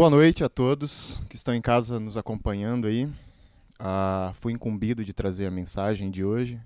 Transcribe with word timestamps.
Boa 0.00 0.08
noite 0.08 0.42
a 0.42 0.48
todos 0.48 1.20
que 1.28 1.36
estão 1.36 1.54
em 1.54 1.60
casa 1.60 2.00
nos 2.00 2.16
acompanhando 2.16 2.86
aí. 2.86 3.06
Ah, 3.78 4.32
fui 4.36 4.50
incumbido 4.50 5.04
de 5.04 5.12
trazer 5.12 5.46
a 5.46 5.50
mensagem 5.50 6.10
de 6.10 6.24
hoje. 6.24 6.58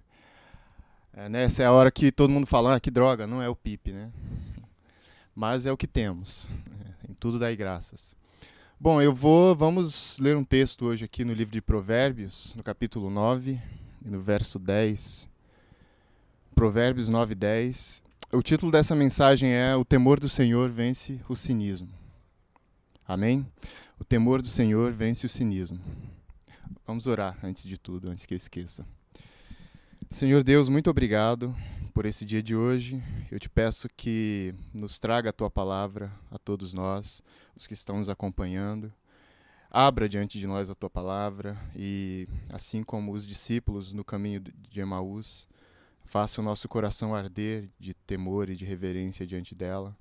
É, 1.12 1.28
né, 1.28 1.48
é 1.58 1.64
a 1.64 1.72
hora 1.72 1.90
que 1.90 2.12
todo 2.12 2.30
mundo 2.30 2.46
fala, 2.46 2.76
ah, 2.76 2.78
que 2.78 2.92
droga, 2.92 3.26
não 3.26 3.42
é 3.42 3.48
o 3.48 3.56
PIP, 3.56 3.90
né? 3.90 4.12
Mas 5.34 5.66
é 5.66 5.72
o 5.72 5.76
que 5.76 5.88
temos. 5.88 6.48
É, 7.08 7.10
em 7.10 7.14
tudo 7.14 7.36
dai 7.36 7.56
graças. 7.56 8.14
Bom, 8.78 9.02
eu 9.02 9.12
vou, 9.12 9.56
vamos 9.56 10.16
ler 10.20 10.36
um 10.36 10.44
texto 10.44 10.86
hoje 10.86 11.04
aqui 11.04 11.24
no 11.24 11.32
livro 11.32 11.52
de 11.52 11.60
Provérbios, 11.60 12.54
no 12.56 12.62
capítulo 12.62 13.10
9, 13.10 13.60
e 14.06 14.10
no 14.10 14.20
verso 14.20 14.60
10. 14.60 15.28
Provérbios 16.54 17.08
9, 17.08 17.34
10. 17.34 18.00
O 18.30 18.40
título 18.40 18.70
dessa 18.70 18.94
mensagem 18.94 19.50
é 19.50 19.74
O 19.74 19.84
temor 19.84 20.20
do 20.20 20.28
Senhor 20.28 20.70
vence 20.70 21.20
o 21.28 21.34
cinismo. 21.34 22.03
Amém? 23.06 23.46
O 23.98 24.04
temor 24.04 24.40
do 24.40 24.48
Senhor 24.48 24.90
vence 24.90 25.26
o 25.26 25.28
cinismo. 25.28 25.78
Vamos 26.86 27.06
orar 27.06 27.38
antes 27.42 27.64
de 27.64 27.78
tudo, 27.78 28.08
antes 28.08 28.24
que 28.24 28.32
eu 28.32 28.36
esqueça. 28.36 28.86
Senhor 30.08 30.42
Deus, 30.42 30.70
muito 30.70 30.88
obrigado 30.88 31.54
por 31.92 32.06
esse 32.06 32.24
dia 32.24 32.42
de 32.42 32.56
hoje. 32.56 33.02
Eu 33.30 33.38
te 33.38 33.50
peço 33.50 33.90
que 33.94 34.54
nos 34.72 34.98
traga 34.98 35.28
a 35.28 35.32
tua 35.32 35.50
palavra 35.50 36.10
a 36.30 36.38
todos 36.38 36.72
nós, 36.72 37.22
os 37.54 37.66
que 37.66 37.74
estão 37.74 37.98
nos 37.98 38.08
acompanhando. 38.08 38.90
Abra 39.70 40.08
diante 40.08 40.38
de 40.38 40.46
nós 40.46 40.70
a 40.70 40.74
tua 40.74 40.88
palavra 40.88 41.58
e, 41.76 42.26
assim 42.50 42.82
como 42.82 43.12
os 43.12 43.26
discípulos 43.26 43.92
no 43.92 44.04
caminho 44.04 44.40
de 44.40 44.80
Emaús, 44.80 45.46
faça 46.04 46.40
o 46.40 46.44
nosso 46.44 46.68
coração 46.68 47.14
arder 47.14 47.68
de 47.78 47.92
temor 47.92 48.48
e 48.48 48.56
de 48.56 48.64
reverência 48.64 49.26
diante 49.26 49.54
dela. 49.54 49.94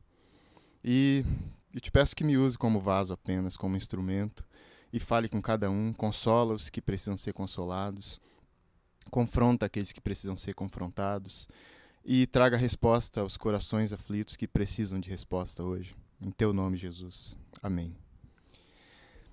E 0.84 1.26
e 1.73 1.80
te 1.80 1.91
peço 1.91 2.16
que 2.16 2.23
me 2.23 2.38
use 2.38 2.58
como 2.58 2.80
vaso 2.80 3.13
apenas, 3.13 3.58
como 3.58 3.76
instrumento, 3.76 4.44
e 4.91 5.00
fale 5.00 5.27
com 5.27 5.41
cada 5.41 5.70
um, 5.70 5.91
consola 5.91 6.54
os 6.54 6.70
que 6.70 6.82
precisam 6.82 7.18
ser 7.18 7.34
consolados, 7.34 8.21
confronta 9.10 9.66
aqueles 9.66 9.91
que 9.91 9.99
precisam 9.99 10.38
ser 10.38 10.54
confrontados, 10.54 11.48
e 12.05 12.27
traga 12.27 12.57
resposta 12.57 13.21
aos 13.21 13.38
corações 13.38 13.91
aflitos 13.91 14.35
que 14.35 14.48
precisam 14.48 14.99
de 14.99 15.10
resposta 15.10 15.63
hoje. 15.63 15.96
Em 16.21 16.32
teu 16.32 16.54
nome, 16.54 16.77
Jesus. 16.77 17.35
Amém. 17.62 17.96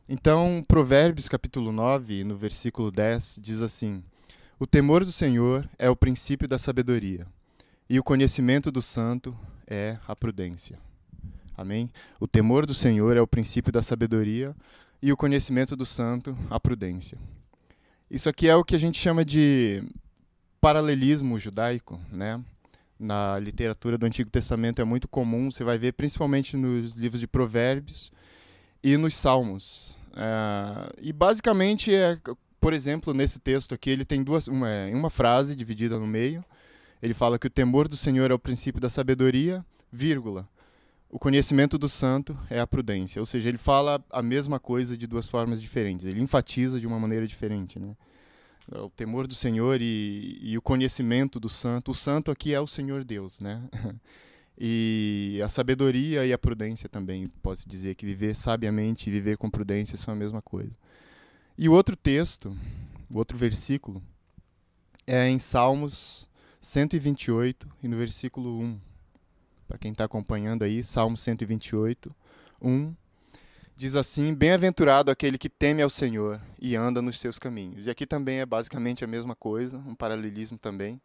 Então, 0.09 0.65
Provérbios 0.67 1.29
capítulo 1.29 1.73
9, 1.73 2.25
no 2.25 2.37
versículo 2.37 2.91
10, 2.91 3.41
diz 3.43 3.61
assim: 3.61 4.03
O 4.59 4.67
temor 4.67 5.05
do 5.05 5.13
Senhor 5.13 5.69
é 5.79 5.91
o 5.91 5.97
princípio 5.97 6.49
da 6.49 6.59
sabedoria, 6.59 7.27
e 7.89 7.99
o 7.99 8.05
conhecimento 8.05 8.73
do 8.73 8.81
santo 8.81 9.37
é 9.67 9.99
a 10.09 10.17
prudência. 10.17 10.79
Amém? 11.61 11.91
O 12.19 12.27
temor 12.27 12.65
do 12.65 12.73
Senhor 12.73 13.19
é 13.19 13.21
o 13.21 13.27
princípio 13.27 13.71
da 13.71 13.83
sabedoria 13.83 14.57
e 15.03 15.13
o 15.13 15.17
conhecimento 15.17 15.77
do 15.77 15.85
santo, 15.85 16.35
a 16.49 16.59
prudência. 16.59 17.19
Isso 18.11 18.31
aqui 18.31 18.49
é 18.49 18.57
o 18.57 18.65
que 18.65 18.75
a 18.75 18.79
gente 18.79 18.99
chama 18.99 19.27
de 19.27 19.85
paralelismo 20.59 21.39
judaico, 21.39 22.01
né? 22.11 22.43
Na 22.99 23.39
literatura 23.39 23.99
do 23.99 24.07
Antigo 24.07 24.31
Testamento 24.31 24.81
é 24.81 24.85
muito 24.85 25.07
comum, 25.07 25.51
você 25.51 25.63
vai 25.63 25.79
ver 25.79 25.93
principalmente 25.93 26.57
nos 26.57 26.95
livros 26.97 27.21
de 27.21 27.27
Provérbios 27.27 28.11
e 28.83 28.97
nos 28.97 29.15
Salmos. 29.15 29.95
É, 30.17 30.91
e 31.03 31.13
basicamente, 31.13 31.95
é, 31.95 32.19
por 32.59 32.73
exemplo, 32.73 33.13
nesse 33.13 33.39
texto 33.39 33.75
aqui, 33.75 33.91
ele 33.91 34.07
tem 34.07 34.23
duas, 34.23 34.49
uma, 34.49 34.67
uma 34.95 35.11
frase 35.11 35.55
dividida 35.55 35.99
no 35.99 36.07
meio. 36.07 36.43
Ele 37.03 37.13
fala 37.13 37.39
que 37.39 37.49
o 37.49 37.51
temor 37.51 37.87
do 37.87 37.99
Senhor 37.99 38.31
é 38.31 38.35
o 38.35 38.39
princípio 38.39 38.81
da 38.81 38.89
sabedoria, 38.89 39.63
vírgula 39.93 40.49
o 41.11 41.19
conhecimento 41.19 41.77
do 41.77 41.89
santo 41.89 42.39
é 42.49 42.61
a 42.61 42.67
prudência, 42.67 43.21
ou 43.21 43.27
seja, 43.27 43.49
ele 43.49 43.59
fala 43.59 44.03
a 44.11 44.23
mesma 44.23 44.61
coisa 44.61 44.97
de 44.97 45.07
duas 45.07 45.27
formas 45.29 45.61
diferentes, 45.61 46.07
ele 46.07 46.21
enfatiza 46.21 46.79
de 46.79 46.87
uma 46.87 47.01
maneira 47.01 47.27
diferente. 47.27 47.81
Né? 47.81 47.97
O 48.73 48.89
temor 48.89 49.27
do 49.27 49.35
Senhor 49.35 49.81
e, 49.83 50.39
e 50.41 50.57
o 50.57 50.63
conhecimento 50.63 51.41
do 51.41 51.49
santo, 51.49 51.91
o 51.91 51.95
santo 51.95 52.31
aqui 52.31 52.55
é 52.55 52.61
o 52.61 52.67
Senhor 52.67 53.05
Deus, 53.05 53.39
né? 53.41 53.63
E 54.63 55.41
a 55.43 55.49
sabedoria 55.49 56.27
e 56.27 56.35
a 56.35 56.39
prudência 56.39 56.87
também, 56.87 57.27
pode 57.43 57.65
dizer 57.67 57.95
que 57.95 58.05
viver 58.05 58.37
sabiamente 58.37 59.09
e 59.09 59.11
viver 59.11 59.39
com 59.39 59.49
prudência 59.49 59.97
são 59.97 60.13
a 60.13 60.17
mesma 60.17 60.43
coisa. 60.43 60.71
E 61.57 61.67
o 61.67 61.73
outro 61.73 61.97
texto, 61.97 62.55
o 63.11 63.17
outro 63.17 63.39
versículo, 63.39 64.03
é 65.07 65.27
em 65.27 65.39
Salmos 65.39 66.29
128 66.61 67.67
e 67.83 67.89
no 67.89 67.97
versículo 67.97 68.61
1 68.61 68.90
para 69.71 69.79
quem 69.79 69.93
está 69.93 70.05
acompanhando 70.05 70.65
aí, 70.65 70.83
Salmo 70.83 71.17
128, 71.17 72.13
1. 72.61 72.93
Diz 73.77 73.95
assim: 73.95 74.35
Bem-aventurado 74.35 75.13
aquele 75.13 75.39
que 75.39 75.49
teme 75.49 75.81
ao 75.81 75.89
Senhor 75.89 76.43
e 76.61 76.75
anda 76.75 77.01
nos 77.01 77.21
seus 77.21 77.39
caminhos. 77.39 77.87
E 77.87 77.91
aqui 77.91 78.05
também 78.05 78.41
é 78.41 78.47
basicamente 78.47 79.05
a 79.05 79.07
mesma 79.07 79.37
coisa, 79.37 79.79
um 79.79 79.95
paralelismo 79.95 80.59
também. 80.59 81.01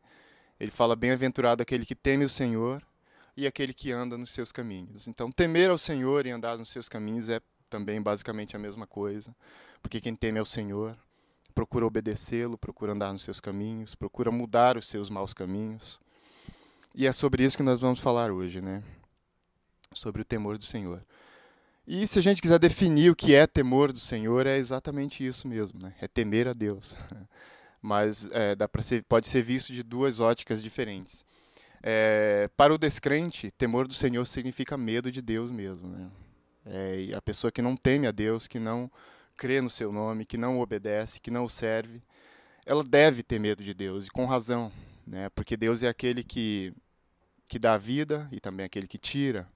Ele 0.59 0.72
fala: 0.72 0.96
Bem-aventurado 0.96 1.62
aquele 1.62 1.86
que 1.86 1.94
teme 1.94 2.26
o 2.26 2.30
Senhor 2.30 2.81
e 3.38 3.46
aquele 3.46 3.72
que 3.72 3.92
anda 3.92 4.18
nos 4.18 4.31
seus 4.31 4.52
caminhos. 4.52 5.08
Então, 5.08 5.32
temer 5.32 5.70
ao 5.70 5.78
Senhor 5.78 6.26
e 6.26 6.32
andar 6.32 6.58
nos 6.58 6.70
seus 6.70 6.90
caminhos 6.90 7.30
é 7.30 7.40
também 7.70 8.02
basicamente 8.02 8.56
a 8.56 8.59
mesma 8.59 8.88
coisa, 8.88 9.36
porque 9.80 10.02
quem 10.02 10.16
teme 10.16 10.40
ao 10.40 10.46
Senhor 10.46 10.97
procura 11.53 11.86
obedecê-lo, 11.86 12.58
procura 12.58 12.94
andar 12.94 13.14
nos 13.14 13.22
seus 13.22 13.40
caminhos, 13.40 13.94
procura 13.94 14.32
mudar 14.32 14.76
os 14.76 14.88
seus 14.88 15.08
maus 15.08 15.36
caminhos. 15.36 16.03
E 16.97 17.06
é 17.06 17.11
sobre 17.11 17.44
isso 17.44 17.57
que 17.57 17.63
nós 17.63 17.81
vamos 17.81 18.00
falar 18.00 18.31
hoje, 18.31 18.61
né? 18.61 18.81
Sobre 19.94 20.22
o 20.22 20.25
temor 20.25 20.57
do 20.57 20.63
Senhor. 20.63 21.06
E 21.85 22.07
se 22.07 22.17
a 22.17 22.22
gente 22.22 22.41
quiser 22.41 22.57
definir 22.57 23.11
o 23.11 23.16
que 23.16 23.35
é 23.35 23.45
temor 23.45 23.91
do 23.91 24.00
Senhor, 24.00 24.47
é 24.47 24.57
exatamente 24.57 25.25
isso 25.25 25.45
mesmo, 25.45 25.78
né? 25.78 25.94
É 26.00 26.07
temer 26.07 26.47
a 26.47 26.53
Deus. 26.53 26.95
Mas 27.81 28.29
é, 28.31 28.55
dá 28.55 28.69
ser, 28.79 29.03
pode 29.03 29.28
ser 29.28 29.44
visto 29.44 29.73
de 29.73 29.84
duas 29.84 30.22
óticas 30.22 30.63
diferentes. 30.63 31.25
É, 31.84 32.50
para 32.55 32.73
o 32.73 32.78
descrente, 32.78 33.51
temor 33.51 33.89
do 33.89 33.94
Senhor 33.94 34.25
significa 34.25 34.78
medo 34.78 35.11
de 35.11 35.22
Deus 35.22 35.51
mesmo, 35.51 35.89
né? 35.89 36.09
É, 36.66 37.09
a 37.13 37.22
pessoa 37.22 37.51
que 37.51 37.61
não 37.61 37.75
teme 37.75 38.07
a 38.07 38.11
Deus, 38.11 38.47
que 38.47 38.57
não 38.57 38.89
crê 39.35 39.59
no 39.59 39.69
seu 39.69 39.91
nome, 39.91 40.23
que 40.23 40.38
não 40.38 40.61
obedece, 40.61 41.19
que 41.19 41.29
não 41.29 41.50
serve, 41.50 42.01
ela 42.66 42.85
deve 42.85 43.22
ter 43.22 43.38
medo 43.38 43.61
de 43.61 43.73
Deus, 43.73 44.07
e 44.07 44.09
com 44.09 44.25
razão, 44.25 44.72
né? 45.05 45.28
Porque 45.35 45.57
Deus 45.57 45.84
é 45.84 45.89
aquele 45.89 46.23
que 46.23 46.73
que 47.47 47.59
dá 47.59 47.78
vida 47.78 48.28
e 48.31 48.39
também 48.39 48.66
aquele 48.66 48.88
que 48.88 48.97
tira. 48.97 49.47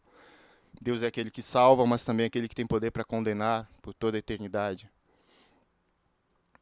Deus 0.81 1.03
é 1.03 1.07
aquele 1.07 1.31
que 1.31 1.41
salva, 1.41 1.85
mas 1.85 2.05
também 2.05 2.25
aquele 2.25 2.47
que 2.47 2.55
tem 2.55 2.65
poder 2.65 2.91
para 2.91 3.03
condenar 3.03 3.69
por 3.81 3.93
toda 3.93 4.17
a 4.17 4.19
eternidade. 4.19 4.89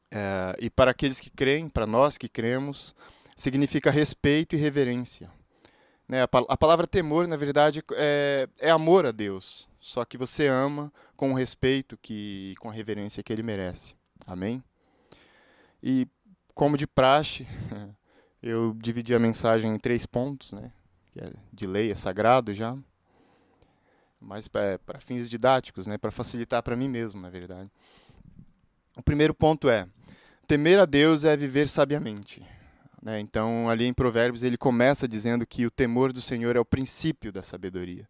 É, 0.10 0.56
e 0.60 0.70
para 0.70 0.92
aqueles 0.92 1.20
que 1.20 1.30
creem, 1.30 1.70
para 1.70 1.86
nós 1.86 2.18
que 2.18 2.30
cremos, 2.30 2.96
significa 3.36 3.92
respeito 3.92 4.56
e 4.56 4.60
reverência. 4.60 5.30
Né? 6.08 6.24
A, 6.24 6.30
a, 6.50 6.58
palavra 6.58 6.88
temor, 6.88 7.28
na 7.28 7.36
verdade, 7.36 7.84
é, 7.92 8.48
é, 8.60 8.70
amor 8.70 9.06
a 9.06 9.12
Deus, 9.12 9.68
só 9.80 10.06
que 10.06 10.18
você 10.18 10.48
ama 10.48 10.92
com 11.16 11.32
o 11.32 11.36
respeito 11.36 11.98
que, 11.98 12.56
com 12.60 12.70
a 12.70 12.74
reverência 12.74 13.22
que 13.22 13.34
Ele 13.34 13.44
merece. 13.44 13.96
Amém? 14.26 14.64
E 15.84 16.08
como 16.56 16.78
de 16.78 16.88
praxe, 16.88 17.46
eu 18.42 18.74
dividi 18.74 19.14
a 19.14 19.20
mensagem 19.20 19.76
em 19.76 19.78
três 19.78 20.06
pontos, 20.06 20.54
né? 20.54 20.72
Que 21.18 21.24
é 21.24 21.34
de 21.52 21.66
lei, 21.66 21.92
é 21.92 21.96
sagrado 21.96 22.54
já, 22.54 22.78
mas 24.22 24.48
para 24.48 25.00
fins 25.00 25.30
didáticos, 25.30 25.88
né, 25.88 25.98
para 25.98 26.12
facilitar 26.12 26.62
para 26.62 26.76
mim 26.76 26.88
mesmo, 26.88 27.20
na 27.20 27.30
verdade. 27.30 27.70
O 28.96 29.02
primeiro 29.02 29.34
ponto 29.34 29.70
é: 29.70 29.88
temer 30.48 30.80
a 30.80 30.86
Deus 30.86 31.24
é 31.24 31.36
viver 31.36 31.68
sabiamente. 31.68 32.46
Né? 33.02 33.20
Então, 33.20 33.70
ali 33.70 33.86
em 33.86 33.94
Provérbios, 33.94 34.44
ele 34.44 34.58
começa 34.58 35.08
dizendo 35.08 35.46
que 35.46 35.66
o 35.66 35.72
temor 35.72 36.12
do 36.12 36.22
Senhor 36.22 36.56
é 36.56 36.60
o 36.60 36.66
princípio 36.66 37.32
da 37.32 37.44
sabedoria. 37.44 38.08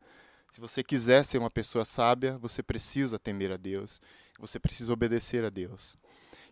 Se 0.52 0.62
você 0.62 0.84
quiser 0.84 1.24
ser 1.24 1.38
uma 1.38 1.52
pessoa 1.52 1.86
sábia, 1.86 2.38
você 2.38 2.64
precisa 2.64 3.20
temer 3.20 3.52
a 3.52 3.58
Deus, 3.58 4.02
você 4.40 4.60
precisa 4.60 4.92
obedecer 4.92 5.44
a 5.44 5.50
Deus. 5.50 5.98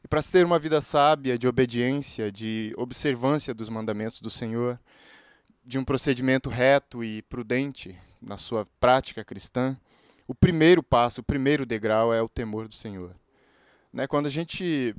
E 0.04 0.08
para 0.08 0.22
ter 0.22 0.46
uma 0.46 0.60
vida 0.60 0.82
sábia, 0.82 1.40
de 1.40 1.48
obediência, 1.48 2.32
de 2.32 2.74
observância 2.78 3.54
dos 3.54 3.70
mandamentos 3.70 4.22
do 4.22 4.30
Senhor, 4.30 4.80
de 5.66 5.80
um 5.80 5.84
procedimento 5.84 6.50
reto 6.50 7.04
e 7.04 7.24
prudente 7.24 7.98
na 8.22 8.38
sua 8.38 8.68
prática 8.80 9.26
cristã, 9.26 9.76
o 10.28 10.36
primeiro 10.36 10.84
passo, 10.84 11.22
o 11.22 11.24
primeiro 11.24 11.66
degrau 11.66 12.14
é 12.14 12.22
o 12.22 12.30
temor 12.30 12.68
do 12.68 12.74
Senhor. 12.74 13.16
Né? 13.92 14.06
Quando 14.06 14.28
a 14.28 14.30
gente 14.30 14.96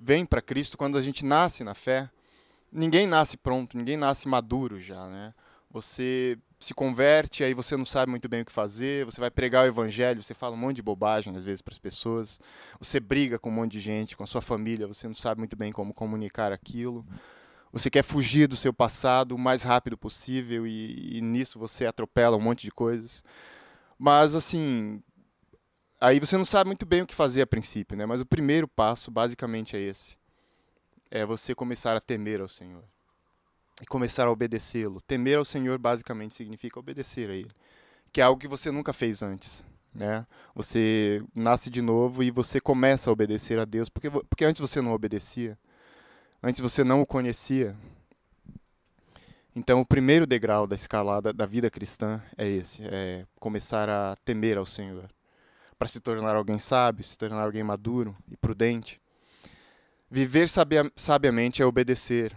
vem 0.00 0.24
para 0.24 0.40
Cristo, 0.40 0.78
quando 0.78 0.96
a 0.96 1.02
gente 1.02 1.24
nasce 1.24 1.62
na 1.62 1.74
fé, 1.74 2.10
ninguém 2.72 3.06
nasce 3.06 3.36
pronto, 3.36 3.76
ninguém 3.76 3.96
nasce 3.96 4.28
maduro 4.28 4.78
já, 4.78 5.06
né? 5.08 5.34
Você 5.70 6.38
se 6.58 6.72
converte, 6.74 7.44
aí 7.44 7.52
você 7.54 7.76
não 7.76 7.84
sabe 7.84 8.10
muito 8.10 8.28
bem 8.28 8.42
o 8.42 8.44
que 8.44 8.50
fazer, 8.52 9.04
você 9.04 9.20
vai 9.20 9.30
pregar 9.30 9.64
o 9.64 9.68
evangelho, 9.68 10.22
você 10.22 10.34
fala 10.34 10.54
um 10.54 10.58
monte 10.58 10.76
de 10.76 10.82
bobagem 10.82 11.34
às 11.36 11.44
vezes 11.44 11.62
para 11.62 11.72
as 11.72 11.78
pessoas, 11.78 12.40
você 12.80 12.98
briga 12.98 13.38
com 13.38 13.48
um 13.50 13.52
monte 13.52 13.72
de 13.72 13.80
gente, 13.80 14.16
com 14.16 14.24
a 14.24 14.26
sua 14.26 14.40
família, 14.40 14.86
você 14.86 15.06
não 15.06 15.14
sabe 15.14 15.40
muito 15.40 15.56
bem 15.56 15.70
como 15.70 15.92
comunicar 15.92 16.52
aquilo. 16.52 17.04
Você 17.72 17.90
quer 17.90 18.02
fugir 18.02 18.46
do 18.46 18.56
seu 18.56 18.72
passado 18.72 19.34
o 19.34 19.38
mais 19.38 19.62
rápido 19.62 19.96
possível 19.96 20.66
e, 20.66 21.18
e 21.18 21.20
nisso 21.20 21.58
você 21.58 21.86
atropela 21.86 22.36
um 22.36 22.40
monte 22.40 22.62
de 22.62 22.70
coisas. 22.70 23.22
Mas, 23.98 24.34
assim, 24.34 25.02
aí 26.00 26.18
você 26.18 26.36
não 26.36 26.44
sabe 26.44 26.68
muito 26.68 26.86
bem 26.86 27.02
o 27.02 27.06
que 27.06 27.14
fazer 27.14 27.42
a 27.42 27.46
princípio, 27.46 27.96
né? 27.96 28.06
Mas 28.06 28.20
o 28.20 28.26
primeiro 28.26 28.66
passo, 28.66 29.10
basicamente, 29.10 29.76
é 29.76 29.80
esse: 29.80 30.16
é 31.10 31.26
você 31.26 31.54
começar 31.54 31.96
a 31.96 32.00
temer 32.00 32.40
ao 32.40 32.48
Senhor 32.48 32.84
e 33.82 33.86
começar 33.86 34.26
a 34.26 34.30
obedecê-lo. 34.30 35.00
Temer 35.00 35.38
ao 35.38 35.44
Senhor 35.44 35.78
basicamente 35.78 36.34
significa 36.34 36.78
obedecer 36.78 37.30
a 37.30 37.34
Ele, 37.34 37.50
que 38.12 38.20
é 38.20 38.24
algo 38.24 38.40
que 38.40 38.48
você 38.48 38.70
nunca 38.70 38.92
fez 38.92 39.22
antes. 39.22 39.64
Né? 39.94 40.26
Você 40.54 41.22
nasce 41.34 41.70
de 41.70 41.82
novo 41.82 42.22
e 42.22 42.30
você 42.30 42.60
começa 42.60 43.10
a 43.10 43.12
obedecer 43.12 43.58
a 43.58 43.64
Deus, 43.64 43.88
porque, 43.88 44.10
porque 44.10 44.44
antes 44.44 44.60
você 44.60 44.80
não 44.80 44.92
obedecia, 44.92 45.58
antes 46.42 46.60
você 46.60 46.84
não 46.84 47.00
o 47.00 47.06
conhecia. 47.06 47.76
Então, 49.54 49.80
o 49.80 49.86
primeiro 49.86 50.26
degrau 50.26 50.66
da 50.66 50.74
escalada 50.74 51.32
da 51.32 51.44
vida 51.44 51.70
cristã 51.70 52.22
é 52.36 52.46
esse: 52.46 52.82
é 52.84 53.26
começar 53.40 53.88
a 53.88 54.14
temer 54.24 54.56
ao 54.56 54.66
Senhor, 54.66 55.10
para 55.78 55.88
se 55.88 56.00
tornar 56.00 56.36
alguém 56.36 56.58
sábio, 56.58 57.02
se 57.02 57.18
tornar 57.18 57.42
alguém 57.42 57.62
maduro 57.62 58.16
e 58.30 58.36
prudente. 58.36 59.00
Viver 60.10 60.48
sabia, 60.48 60.90
sabiamente 60.96 61.60
é 61.60 61.66
obedecer, 61.66 62.34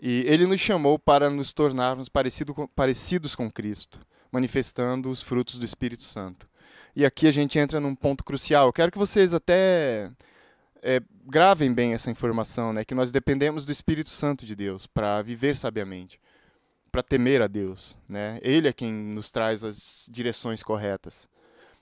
e 0.00 0.24
ele 0.26 0.46
nos 0.46 0.60
chamou 0.60 0.98
para 0.98 1.30
nos 1.30 1.52
tornarmos 1.52 2.08
parecido 2.08 2.52
com, 2.52 2.66
parecidos 2.66 3.36
com 3.36 3.48
Cristo, 3.48 4.00
manifestando 4.32 5.08
os 5.10 5.20
frutos 5.20 5.60
do 5.60 5.64
Espírito 5.64 6.02
Santo. 6.02 6.48
E 6.96 7.04
aqui 7.04 7.26
a 7.26 7.30
gente 7.30 7.58
entra 7.58 7.78
num 7.78 7.94
ponto 7.94 8.24
crucial. 8.24 8.66
Eu 8.66 8.72
quero 8.72 8.90
que 8.90 8.98
vocês 8.98 9.32
até 9.32 10.10
é, 10.82 11.00
gravem 11.24 11.72
bem 11.72 11.94
essa 11.94 12.10
informação, 12.10 12.72
né? 12.72 12.84
Que 12.84 12.94
nós 12.94 13.12
dependemos 13.12 13.64
do 13.64 13.72
Espírito 13.72 14.10
Santo 14.10 14.44
de 14.44 14.56
Deus 14.56 14.86
para 14.86 15.22
viver 15.22 15.56
sabiamente, 15.56 16.20
para 16.90 17.02
temer 17.02 17.40
a 17.40 17.46
Deus, 17.46 17.96
né? 18.08 18.38
Ele 18.42 18.68
é 18.68 18.72
quem 18.72 18.92
nos 18.92 19.30
traz 19.30 19.62
as 19.62 20.08
direções 20.10 20.62
corretas 20.62 21.30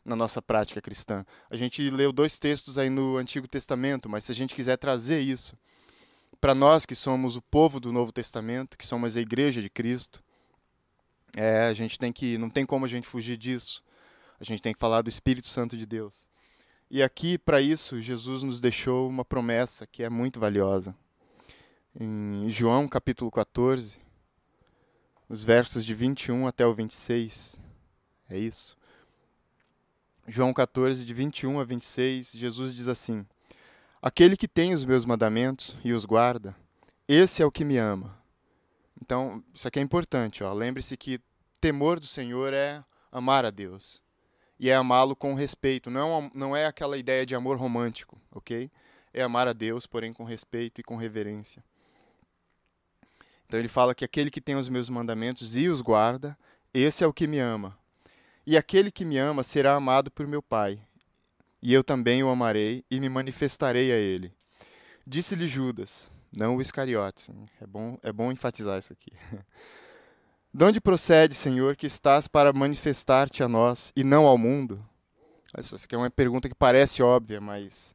na 0.04 0.14
nossa 0.14 0.42
prática 0.42 0.80
cristã. 0.80 1.24
A 1.50 1.56
gente 1.56 1.88
leu 1.90 2.12
dois 2.12 2.38
textos 2.38 2.78
aí 2.78 2.90
no 2.90 3.16
Antigo 3.16 3.48
Testamento, 3.48 4.08
mas 4.08 4.24
se 4.24 4.32
a 4.32 4.34
gente 4.34 4.54
quiser 4.54 4.76
trazer 4.76 5.20
isso 5.20 5.56
para 6.40 6.54
nós 6.54 6.86
que 6.86 6.94
somos 6.94 7.36
o 7.36 7.42
povo 7.42 7.80
do 7.80 7.92
Novo 7.92 8.12
Testamento, 8.12 8.76
que 8.76 8.86
somos 8.86 9.16
a 9.16 9.20
igreja 9.20 9.60
de 9.60 9.68
Cristo, 9.68 10.22
é, 11.36 11.66
a 11.66 11.74
gente 11.74 11.98
tem 11.98 12.12
que, 12.12 12.36
não 12.38 12.50
tem 12.50 12.66
como 12.66 12.84
a 12.84 12.88
gente 12.88 13.06
fugir 13.06 13.36
disso. 13.36 13.82
A 14.38 14.44
gente 14.44 14.62
tem 14.62 14.72
que 14.72 14.80
falar 14.80 15.02
do 15.02 15.10
Espírito 15.10 15.46
Santo 15.46 15.76
de 15.76 15.84
Deus. 15.84 16.26
E 16.92 17.04
aqui, 17.04 17.38
para 17.38 17.60
isso, 17.60 18.02
Jesus 18.02 18.42
nos 18.42 18.60
deixou 18.60 19.08
uma 19.08 19.24
promessa 19.24 19.86
que 19.86 20.02
é 20.02 20.10
muito 20.10 20.40
valiosa. 20.40 20.92
Em 21.94 22.50
João 22.50 22.88
capítulo 22.88 23.30
14, 23.30 24.00
nos 25.28 25.44
versos 25.44 25.84
de 25.84 25.94
21 25.94 26.48
até 26.48 26.66
o 26.66 26.74
26, 26.74 27.60
é 28.28 28.36
isso. 28.36 28.76
João 30.26 30.52
14, 30.52 31.04
de 31.04 31.14
21 31.14 31.60
a 31.60 31.64
26, 31.64 32.32
Jesus 32.32 32.74
diz 32.74 32.88
assim: 32.88 33.24
Aquele 34.02 34.36
que 34.36 34.48
tem 34.48 34.74
os 34.74 34.84
meus 34.84 35.04
mandamentos 35.04 35.76
e 35.84 35.92
os 35.92 36.04
guarda, 36.04 36.56
esse 37.06 37.40
é 37.40 37.46
o 37.46 37.52
que 37.52 37.64
me 37.64 37.76
ama. 37.76 38.18
Então, 39.00 39.44
isso 39.54 39.68
aqui 39.68 39.78
é 39.78 39.82
importante. 39.82 40.42
Lembre-se 40.42 40.96
que 40.96 41.20
temor 41.60 42.00
do 42.00 42.06
Senhor 42.06 42.52
é 42.52 42.84
amar 43.12 43.44
a 43.44 43.50
Deus. 43.50 44.02
E 44.60 44.68
é 44.68 44.74
amá-lo 44.74 45.16
com 45.16 45.32
respeito. 45.32 45.88
Não 45.88 46.18
é, 46.18 46.30
não 46.34 46.54
é 46.54 46.66
aquela 46.66 46.98
ideia 46.98 47.24
de 47.24 47.34
amor 47.34 47.56
romântico, 47.56 48.20
ok? 48.30 48.70
É 49.10 49.22
amar 49.22 49.48
a 49.48 49.54
Deus, 49.54 49.86
porém 49.86 50.12
com 50.12 50.22
respeito 50.22 50.82
e 50.82 50.84
com 50.84 50.96
reverência. 50.96 51.64
Então 53.46 53.58
ele 53.58 53.68
fala 53.68 53.94
que 53.94 54.04
aquele 54.04 54.30
que 54.30 54.40
tem 54.40 54.56
os 54.56 54.68
meus 54.68 54.90
mandamentos 54.90 55.56
e 55.56 55.66
os 55.66 55.80
guarda, 55.80 56.36
esse 56.74 57.02
é 57.02 57.06
o 57.06 57.12
que 57.12 57.26
me 57.26 57.38
ama. 57.38 57.74
E 58.46 58.54
aquele 58.54 58.90
que 58.90 59.02
me 59.02 59.16
ama 59.16 59.42
será 59.42 59.74
amado 59.74 60.10
por 60.10 60.26
meu 60.26 60.42
Pai, 60.42 60.78
e 61.62 61.72
eu 61.72 61.82
também 61.82 62.22
o 62.22 62.28
amarei 62.28 62.84
e 62.90 63.00
me 63.00 63.08
manifestarei 63.08 63.90
a 63.90 63.96
ele. 63.96 64.30
Disse-lhe 65.06 65.48
Judas, 65.48 66.12
não 66.30 66.56
o 66.56 66.60
Iscariotes. 66.60 67.30
É 67.60 67.66
bom, 67.66 67.98
é 68.02 68.12
bom 68.12 68.30
enfatizar 68.30 68.78
isso 68.78 68.92
aqui. 68.92 69.12
De 70.52 70.64
onde 70.64 70.80
procede, 70.80 71.34
Senhor, 71.34 71.76
que 71.76 71.86
estás 71.86 72.26
para 72.26 72.52
manifestar-te 72.52 73.40
a 73.40 73.48
nós 73.48 73.92
e 73.94 74.02
não 74.02 74.26
ao 74.26 74.36
mundo? 74.36 74.84
Essa 75.54 75.76
aqui 75.76 75.94
é 75.94 75.98
uma 75.98 76.10
pergunta 76.10 76.48
que 76.48 76.54
parece 76.56 77.04
óbvia, 77.04 77.40
mas 77.40 77.94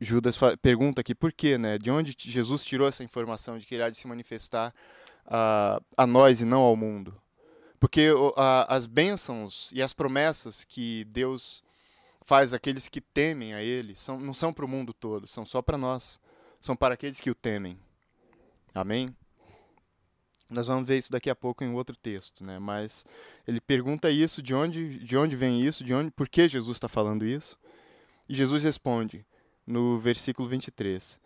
Judas 0.00 0.36
pergunta 0.60 1.00
aqui 1.00 1.14
por 1.14 1.32
quê, 1.32 1.56
né? 1.56 1.78
De 1.78 1.92
onde 1.92 2.16
Jesus 2.18 2.64
tirou 2.64 2.88
essa 2.88 3.04
informação 3.04 3.56
de 3.56 3.64
que 3.64 3.80
há 3.80 3.88
de 3.88 3.96
se 3.96 4.08
manifestar 4.08 4.74
a, 5.24 5.80
a 5.96 6.04
nós 6.04 6.40
e 6.40 6.44
não 6.44 6.60
ao 6.62 6.74
mundo? 6.74 7.14
Porque 7.78 8.08
as 8.66 8.86
bênçãos 8.86 9.70
e 9.72 9.80
as 9.80 9.92
promessas 9.92 10.64
que 10.64 11.04
Deus 11.04 11.62
faz 12.24 12.52
aqueles 12.52 12.88
que 12.88 13.00
temem 13.00 13.54
a 13.54 13.62
Ele, 13.62 13.94
são, 13.94 14.18
não 14.18 14.34
são 14.34 14.52
para 14.52 14.64
o 14.64 14.68
mundo 14.68 14.92
todo, 14.92 15.26
são 15.28 15.46
só 15.46 15.62
para 15.62 15.78
nós. 15.78 16.20
São 16.60 16.76
para 16.76 16.94
aqueles 16.94 17.18
que 17.18 17.30
o 17.30 17.34
temem. 17.34 17.76
Amém? 18.72 19.08
Nós 20.52 20.66
vamos 20.66 20.86
ver 20.86 20.98
isso 20.98 21.10
daqui 21.10 21.30
a 21.30 21.34
pouco 21.34 21.64
em 21.64 21.72
outro 21.72 21.96
texto, 21.96 22.44
né? 22.44 22.58
Mas 22.58 23.04
ele 23.46 23.60
pergunta 23.60 24.10
isso, 24.10 24.42
de 24.42 24.54
onde, 24.54 24.98
de 24.98 25.16
onde 25.16 25.34
vem 25.34 25.60
isso, 25.60 25.82
de 25.82 25.94
onde, 25.94 26.10
por 26.10 26.28
que 26.28 26.48
Jesus 26.48 26.76
está 26.76 26.88
falando 26.88 27.24
isso? 27.24 27.56
E 28.28 28.34
Jesus 28.34 28.62
responde 28.62 29.24
no 29.66 29.98
versículo 29.98 30.48
23: 30.48 31.18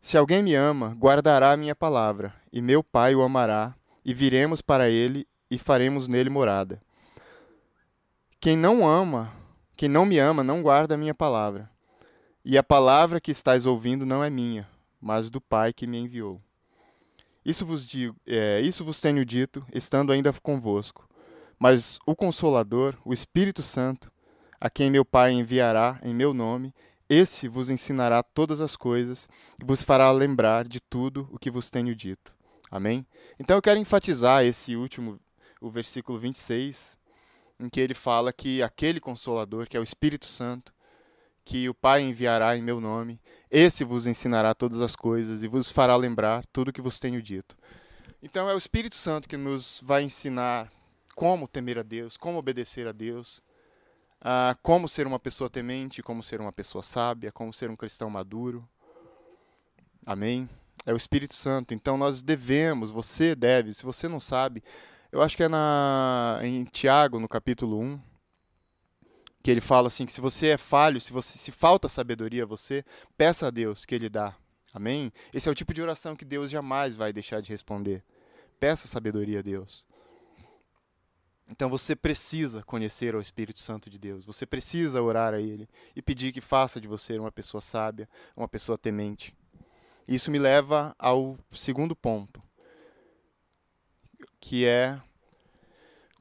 Se 0.00 0.16
alguém 0.16 0.42
me 0.42 0.54
ama, 0.54 0.96
guardará 0.98 1.52
a 1.52 1.56
minha 1.56 1.74
palavra, 1.74 2.34
e 2.52 2.60
meu 2.62 2.82
Pai 2.82 3.14
o 3.14 3.22
amará, 3.22 3.74
e 4.04 4.12
viremos 4.12 4.60
para 4.60 4.88
ele 4.88 5.26
e 5.50 5.58
faremos 5.58 6.08
nele 6.08 6.30
morada. 6.30 6.80
Quem 8.40 8.56
não 8.56 8.86
ama 8.86 9.32
quem 9.76 9.88
não 9.88 10.06
me 10.06 10.18
ama 10.18 10.44
não 10.44 10.62
guarda 10.62 10.94
a 10.94 10.98
minha 10.98 11.14
palavra. 11.14 11.68
E 12.44 12.56
a 12.56 12.62
palavra 12.62 13.20
que 13.20 13.32
estás 13.32 13.66
ouvindo 13.66 14.06
não 14.06 14.22
é 14.22 14.30
minha, 14.30 14.68
mas 15.00 15.30
do 15.30 15.40
Pai 15.40 15.72
que 15.72 15.86
me 15.86 15.98
enviou. 15.98 16.40
Isso 17.44 17.66
vos 17.66 17.86
digo, 17.86 18.16
é, 18.26 18.60
isso 18.60 18.84
vos 18.84 19.00
tenho 19.00 19.24
dito, 19.24 19.64
estando 19.72 20.12
ainda 20.12 20.32
convosco. 20.32 21.08
Mas 21.58 21.98
o 22.06 22.16
Consolador, 22.16 22.96
o 23.04 23.12
Espírito 23.12 23.62
Santo, 23.62 24.10
a 24.60 24.70
quem 24.70 24.90
meu 24.90 25.04
Pai 25.04 25.32
enviará 25.32 26.00
em 26.02 26.14
meu 26.14 26.32
nome, 26.32 26.74
esse 27.08 27.48
vos 27.48 27.68
ensinará 27.68 28.22
todas 28.22 28.60
as 28.60 28.76
coisas 28.76 29.28
e 29.60 29.64
vos 29.64 29.82
fará 29.82 30.10
lembrar 30.10 30.66
de 30.66 30.80
tudo 30.80 31.28
o 31.30 31.38
que 31.38 31.50
vos 31.50 31.70
tenho 31.70 31.94
dito. 31.94 32.34
Amém? 32.70 33.06
Então 33.38 33.56
eu 33.56 33.62
quero 33.62 33.78
enfatizar 33.78 34.44
esse 34.44 34.74
último, 34.74 35.20
o 35.60 35.70
versículo 35.70 36.18
26, 36.18 36.98
em 37.60 37.68
que 37.68 37.80
ele 37.80 37.94
fala 37.94 38.32
que 38.32 38.62
aquele 38.62 39.00
consolador, 39.00 39.68
que 39.68 39.76
é 39.76 39.80
o 39.80 39.84
Espírito 39.84 40.26
Santo, 40.26 40.72
que 41.44 41.68
o 41.68 41.74
Pai 41.74 42.02
enviará 42.02 42.56
em 42.56 42.62
meu 42.62 42.80
nome, 42.80 43.20
esse 43.50 43.84
vos 43.84 44.06
ensinará 44.06 44.54
todas 44.54 44.80
as 44.80 44.96
coisas 44.96 45.42
e 45.42 45.48
vos 45.48 45.70
fará 45.70 45.94
lembrar 45.94 46.44
tudo 46.46 46.68
o 46.68 46.72
que 46.72 46.80
vos 46.80 46.98
tenho 46.98 47.20
dito. 47.20 47.56
Então 48.22 48.48
é 48.48 48.54
o 48.54 48.58
Espírito 48.58 48.96
Santo 48.96 49.28
que 49.28 49.36
nos 49.36 49.80
vai 49.84 50.02
ensinar 50.02 50.72
como 51.14 51.46
temer 51.46 51.78
a 51.78 51.82
Deus, 51.82 52.16
como 52.16 52.38
obedecer 52.38 52.88
a 52.88 52.92
Deus, 52.92 53.42
uh, 54.22 54.56
como 54.62 54.88
ser 54.88 55.06
uma 55.06 55.18
pessoa 55.18 55.50
temente, 55.50 56.02
como 56.02 56.22
ser 56.22 56.40
uma 56.40 56.52
pessoa 56.52 56.82
sábia, 56.82 57.30
como 57.30 57.52
ser 57.52 57.70
um 57.70 57.76
cristão 57.76 58.08
maduro. 58.08 58.66
Amém? 60.06 60.48
É 60.86 60.92
o 60.92 60.96
Espírito 60.96 61.34
Santo. 61.34 61.74
Então 61.74 61.98
nós 61.98 62.22
devemos, 62.22 62.90
você 62.90 63.34
deve, 63.34 63.72
se 63.74 63.84
você 63.84 64.08
não 64.08 64.18
sabe, 64.18 64.62
eu 65.12 65.22
acho 65.22 65.36
que 65.36 65.42
é 65.42 65.48
na, 65.48 66.40
em 66.42 66.64
Tiago, 66.64 67.20
no 67.20 67.28
capítulo 67.28 67.78
1, 67.78 68.00
que 69.44 69.50
ele 69.50 69.60
fala 69.60 69.88
assim 69.88 70.06
que 70.06 70.12
se 70.12 70.22
você 70.22 70.48
é 70.48 70.56
falho, 70.56 70.98
se 70.98 71.12
você 71.12 71.36
se 71.36 71.52
falta 71.52 71.86
sabedoria 71.86 72.44
a 72.44 72.46
você, 72.46 72.82
peça 73.14 73.48
a 73.48 73.50
Deus 73.50 73.84
que 73.84 73.94
ele 73.94 74.08
dá. 74.08 74.34
Amém? 74.72 75.12
Esse 75.34 75.50
é 75.50 75.52
o 75.52 75.54
tipo 75.54 75.74
de 75.74 75.82
oração 75.82 76.16
que 76.16 76.24
Deus 76.24 76.48
jamais 76.50 76.96
vai 76.96 77.12
deixar 77.12 77.42
de 77.42 77.50
responder. 77.50 78.02
Peça 78.58 78.88
sabedoria 78.88 79.40
a 79.40 79.42
Deus. 79.42 79.86
Então 81.50 81.68
você 81.68 81.94
precisa 81.94 82.62
conhecer 82.62 83.14
o 83.14 83.20
Espírito 83.20 83.58
Santo 83.58 83.90
de 83.90 83.98
Deus. 83.98 84.24
Você 84.24 84.46
precisa 84.46 85.02
orar 85.02 85.34
a 85.34 85.40
Ele 85.40 85.68
e 85.94 86.00
pedir 86.00 86.32
que 86.32 86.40
faça 86.40 86.80
de 86.80 86.88
você 86.88 87.18
uma 87.18 87.30
pessoa 87.30 87.60
sábia, 87.60 88.08
uma 88.34 88.48
pessoa 88.48 88.78
temente. 88.78 89.36
Isso 90.08 90.30
me 90.30 90.38
leva 90.38 90.96
ao 90.98 91.38
segundo 91.52 91.94
ponto 91.94 92.42
que 94.40 94.64
é 94.64 94.98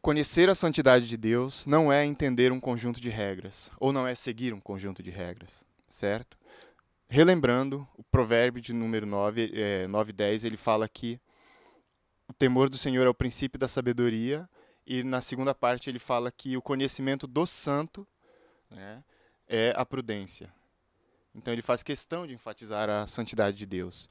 conhecer 0.04 0.50
a 0.50 0.54
santidade 0.54 1.08
de 1.08 1.16
Deus 1.16 1.66
não 1.66 1.92
é 1.92 2.06
entender 2.06 2.52
um 2.52 2.60
conjunto 2.60 3.00
de 3.00 3.10
regras, 3.10 3.72
ou 3.80 3.94
não 3.94 4.06
é 4.06 4.14
seguir 4.14 4.54
um 4.54 4.60
conjunto 4.60 5.02
de 5.02 5.10
regras, 5.10 5.66
certo? 5.88 6.38
Relembrando, 7.08 7.88
o 7.98 8.04
provérbio 8.04 8.62
de 8.62 8.74
número 8.74 9.06
9, 9.06 9.54
é, 9.56 9.88
9 9.88 10.10
e 10.10 10.14
10, 10.14 10.44
ele 10.44 10.58
fala 10.58 10.90
que 10.90 11.22
o 12.28 12.34
temor 12.34 12.70
do 12.70 12.78
Senhor 12.78 13.06
é 13.06 13.10
o 13.10 13.14
princípio 13.14 13.58
da 13.58 13.70
sabedoria, 13.70 14.48
e 14.86 15.04
na 15.04 15.22
segunda 15.22 15.56
parte 15.56 15.90
ele 15.90 16.00
fala 16.00 16.30
que 16.30 16.58
o 16.58 16.62
conhecimento 16.62 17.26
do 17.26 17.46
santo 17.46 18.06
né, 18.70 19.02
é 19.48 19.74
a 19.74 19.86
prudência. 19.86 20.54
Então 21.34 21.54
ele 21.54 21.62
faz 21.62 21.82
questão 21.82 22.28
de 22.28 22.34
enfatizar 22.34 22.90
a 22.90 23.08
santidade 23.08 23.56
de 23.56 23.66
Deus. 23.66 24.10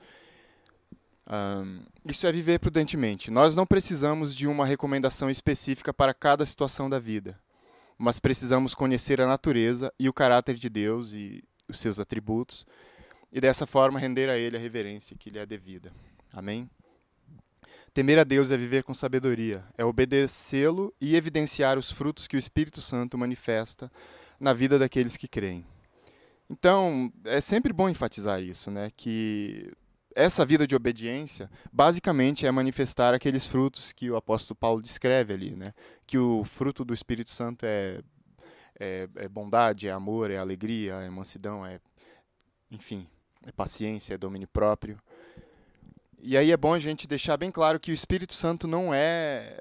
Um, 1.31 1.81
isso 2.05 2.26
é 2.26 2.33
viver 2.33 2.59
prudentemente. 2.59 3.31
Nós 3.31 3.55
não 3.55 3.64
precisamos 3.67 4.35
de 4.35 4.47
uma 4.47 4.67
recomendação 4.67 5.31
específica 5.31 5.95
para 5.95 6.12
cada 6.12 6.45
situação 6.45 6.91
da 6.91 6.99
vida. 6.99 7.38
mas 8.02 8.19
precisamos 8.19 8.75
conhecer 8.75 9.21
a 9.21 9.29
natureza 9.29 9.93
e 9.97 10.09
o 10.09 10.12
caráter 10.12 10.57
de 10.57 10.69
Deus 10.69 11.12
e 11.12 11.41
os 11.69 11.79
seus 11.79 12.00
atributos, 12.00 12.67
e 13.33 13.41
dessa 13.41 13.64
forma 13.64 13.97
render 13.97 14.29
a 14.29 14.37
Ele 14.37 14.57
a 14.57 14.61
reverência 14.61 15.17
que 15.17 15.31
lhe 15.31 15.38
é 15.38 15.47
devida. 15.47 15.93
Amém? 16.33 16.69
Temer 17.95 18.19
a 18.19 18.25
Deus 18.25 18.50
é 18.50 18.57
viver 18.57 18.83
com 18.83 18.93
sabedoria, 18.93 19.64
é 19.79 19.85
obedecê-lo 19.85 20.93
e 21.00 21.14
evidenciar 21.14 21.79
os 21.79 21.93
frutos 21.93 22.26
que 22.26 22.35
o 22.35 22.38
Espírito 22.41 22.81
Santo 22.81 23.17
manifesta 23.17 23.88
na 24.41 24.52
vida 24.52 24.81
daqueles 24.81 25.17
que 25.17 25.29
creem. 25.29 25.64
Então, 26.50 27.12
é 27.25 27.41
sempre 27.41 27.73
bom 27.73 27.88
enfatizar 27.88 28.43
isso, 28.43 28.69
né? 28.69 28.91
Que 28.97 29.71
essa 30.14 30.45
vida 30.45 30.66
de 30.66 30.75
obediência, 30.75 31.50
basicamente, 31.73 32.47
é 32.47 32.50
manifestar 32.50 33.14
aqueles 33.14 33.47
frutos 33.47 33.92
que 33.92 34.11
o 34.11 34.16
apóstolo 34.16 34.57
Paulo 34.57 34.83
descreve 34.83 35.35
ali, 35.35 35.57
né? 35.57 35.73
Que 36.07 36.19
o 36.19 36.45
fruto 36.45 36.85
do 36.85 36.95
Espírito 36.95 37.31
Santo 37.31 37.64
é, 37.64 38.00
é, 38.78 39.09
é 39.16 39.28
bondade, 39.28 39.88
é 39.88 39.92
amor, 39.92 40.31
é 40.31 40.38
alegria, 40.38 40.95
é 40.95 41.11
mansidão, 41.11 41.64
é, 41.64 41.81
enfim, 42.71 43.07
é 43.47 43.52
paciência, 43.52 44.14
é 44.14 44.19
domínio 44.19 44.49
próprio. 44.49 44.99
E 46.19 46.37
aí 46.37 46.52
é 46.52 46.57
bom 46.57 46.75
a 46.75 46.78
gente 46.78 47.09
deixar 47.09 47.37
bem 47.37 47.50
claro 47.50 47.81
que 47.81 47.90
o 47.90 47.95
Espírito 47.95 48.35
Santo 48.35 48.69
não 48.69 48.95
é 48.95 49.59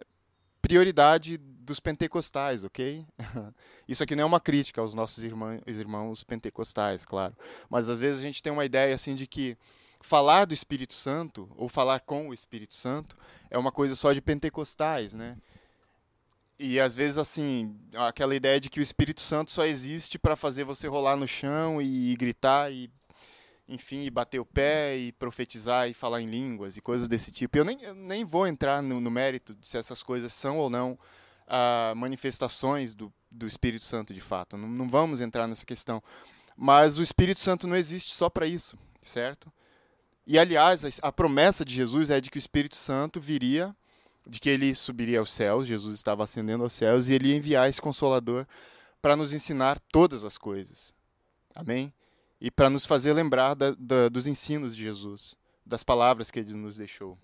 prioridade 0.62 1.38
dos 1.38 1.80
pentecostais, 1.80 2.64
ok? 2.64 3.06
Isso 3.88 4.04
aqui 4.04 4.16
não 4.16 4.24
é 4.24 4.26
uma 4.26 4.40
crítica 4.40 4.82
aos 4.82 4.94
nossos 4.94 5.24
irmãos, 5.24 5.62
irmãos 5.66 6.24
pentecostais, 6.24 7.06
claro. 7.06 7.36
Mas 7.70 7.90
às 7.90 8.00
vezes 8.00 8.20
a 8.20 8.26
gente 8.26 8.44
tem 8.44 8.54
uma 8.54 8.66
ideia 8.66 8.94
assim 8.94 9.16
de 9.16 9.26
que 9.26 9.58
falar 10.02 10.46
do 10.46 10.54
Espírito 10.54 10.94
Santo 10.94 11.50
ou 11.56 11.70
falar 11.70 12.00
com 12.02 12.30
o 12.30 12.34
Espírito 12.34 12.74
Santo 12.74 13.18
é 13.50 13.58
uma 13.58 13.72
coisa 13.72 13.96
só 13.96 14.14
de 14.14 14.22
pentecostais, 14.22 15.14
né? 15.14 15.38
E 16.60 16.80
às 16.80 16.96
vezes 16.96 17.18
assim, 17.18 17.76
aquela 17.96 18.36
ideia 18.36 18.60
de 18.60 18.70
que 18.70 18.80
o 18.80 18.84
Espírito 18.84 19.22
Santo 19.22 19.52
só 19.52 19.66
existe 19.66 20.20
para 20.20 20.36
fazer 20.36 20.64
você 20.64 20.88
rolar 20.88 21.16
no 21.16 21.28
chão 21.28 21.82
e 21.82 22.16
gritar 22.16 22.72
e 22.72 22.92
enfim, 23.68 24.12
bater 24.12 24.40
o 24.40 24.46
pé 24.46 24.98
e 24.98 25.12
profetizar 25.14 25.90
e 25.90 25.94
falar 25.94 26.22
em 26.22 26.28
línguas 26.28 26.76
e 26.76 26.82
coisas 26.82 27.08
desse 27.08 27.32
tipo. 27.32 27.58
Eu 27.58 27.64
nem, 27.64 27.82
eu 27.82 27.96
nem 27.96 28.26
vou 28.26 28.46
entrar 28.46 28.82
no, 28.82 29.00
no, 29.00 29.10
mérito 29.10 29.56
de 29.56 29.68
se 29.68 29.78
essas 29.78 30.04
coisas 30.04 30.34
são 30.34 30.58
ou 30.58 30.70
não 30.70 31.00
uh, 31.48 31.96
manifestações 31.96 32.94
do, 32.94 33.12
do 33.32 33.48
Espírito 33.48 33.86
Santo 33.86 34.14
de 34.14 34.20
fato. 34.20 34.58
Não, 34.58 34.68
não 34.68 34.90
vamos 34.90 35.22
entrar 35.22 35.48
nessa 35.48 35.66
questão. 35.66 36.04
Mas 36.56 36.98
o 36.98 37.04
Espírito 37.04 37.40
Santo 37.40 37.66
não 37.66 37.76
existe 37.76 38.14
só 38.14 38.30
para 38.30 38.46
isso, 38.46 38.78
certo? 39.02 39.52
E 40.26 40.38
aliás, 40.38 41.00
a, 41.02 41.12
promessa 41.12 41.66
de 41.66 41.74
Jesus 41.74 42.10
é 42.10 42.22
de 42.22 42.30
que 42.30 42.38
o 42.38 42.40
Espírito 42.40 42.76
Santo 42.76 43.20
viria, 43.20 43.76
de 44.28 44.40
que 44.40 44.50
ele 44.50 44.74
subiria 44.76 45.20
aos 45.20 45.32
céus, 45.32 45.68
Jesus 45.68 45.96
estava 45.96 46.24
ascendendo 46.24 46.64
aos 46.64 46.74
céus, 46.74 47.08
e 47.08 47.14
ele 47.14 47.30
ia 47.30 47.36
enviar 47.36 47.70
esse 47.70 47.82
consolador 47.82 48.46
para 49.02 49.16
nos 49.16 49.34
ensinar 49.34 49.80
todas 49.92 50.24
as 50.24 50.38
coisas. 50.38 50.94
Amém? 51.56 51.94
e 52.42 52.50
para 52.50 52.72
nos 52.72 52.88
fazer 52.88 53.14
lembrar 53.14 53.54
da, 53.54 53.76
da, 53.78 54.10
dos 54.10 54.26
ensinos 54.26 54.76
de 54.76 54.82
Jesus, 54.82 55.36
das 55.64 55.84
palavras 55.84 56.32
que 56.32 56.40
ele 56.40 56.54
nos 56.56 56.78
deixou. 56.78 57.16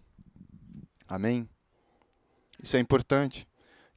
Amém? 1.08 1.50
Isso 2.62 2.77
é 2.77 2.80
importante. 2.80 3.48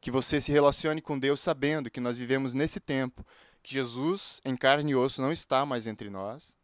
Que 0.00 0.11
você 0.11 0.40
se 0.40 0.50
relacione 0.50 1.02
com 1.02 1.19
Deus 1.19 1.40
sabendo 1.40 1.90
que 1.90 2.00
nós 2.00 2.16
vivemos 2.16 2.54
nesse 2.54 2.80
tempo, 2.80 3.25
que 3.62 3.75
Jesus, 3.75 4.40
em 4.47 4.57
carne 4.57 4.92
e 4.92 4.97
osso, 4.97 5.21
não 5.21 5.30
está 5.30 5.66
mais 5.66 5.87
entre 5.87 6.09
nós, 6.09 6.57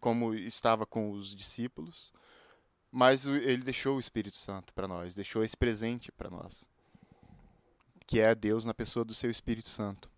como 0.00 0.34
estava 0.34 0.86
com 0.86 1.10
os 1.10 1.34
discípulos, 1.34 2.12
mas 2.90 3.26
ele 3.26 3.62
deixou 3.62 3.96
o 3.96 4.00
Espírito 4.00 4.36
Santo 4.36 4.72
para 4.72 4.88
nós, 4.88 5.14
deixou 5.14 5.44
esse 5.44 5.56
presente 5.56 6.10
para 6.10 6.30
nós, 6.30 6.68
que 8.06 8.20
é 8.20 8.34
Deus 8.34 8.64
na 8.64 8.72
pessoa 8.72 9.04
do 9.04 9.14
seu 9.14 9.30
Espírito 9.30 9.68
Santo. 9.68 10.10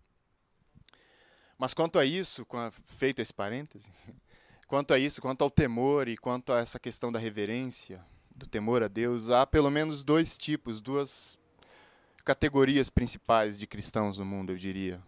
Mas 1.57 1.73
quanto 1.73 1.99
a 1.99 2.05
isso, 2.05 2.45
feito 2.85 3.21
esse 3.21 3.33
parêntese, 3.33 3.91
quanto 4.67 4.93
a 4.93 4.99
isso, 4.99 5.21
quanto 5.21 5.43
ao 5.43 5.51
temor 5.51 6.07
e 6.07 6.17
quanto 6.17 6.53
a 6.53 6.59
essa 6.59 6.79
questão 6.79 7.11
da 7.11 7.19
reverência, 7.19 8.03
do 8.35 8.47
temor 8.47 8.81
a 8.81 8.87
Deus, 8.87 9.29
há 9.29 9.45
pelo 9.45 9.69
menos 9.69 10.03
dois 10.03 10.37
tipos, 10.37 10.81
duas 10.81 11.37
categorias 12.23 12.89
principais 12.89 13.59
de 13.59 13.67
cristãos 13.67 14.17
no 14.17 14.25
mundo, 14.25 14.51
eu 14.51 14.57
diria. 14.57 15.01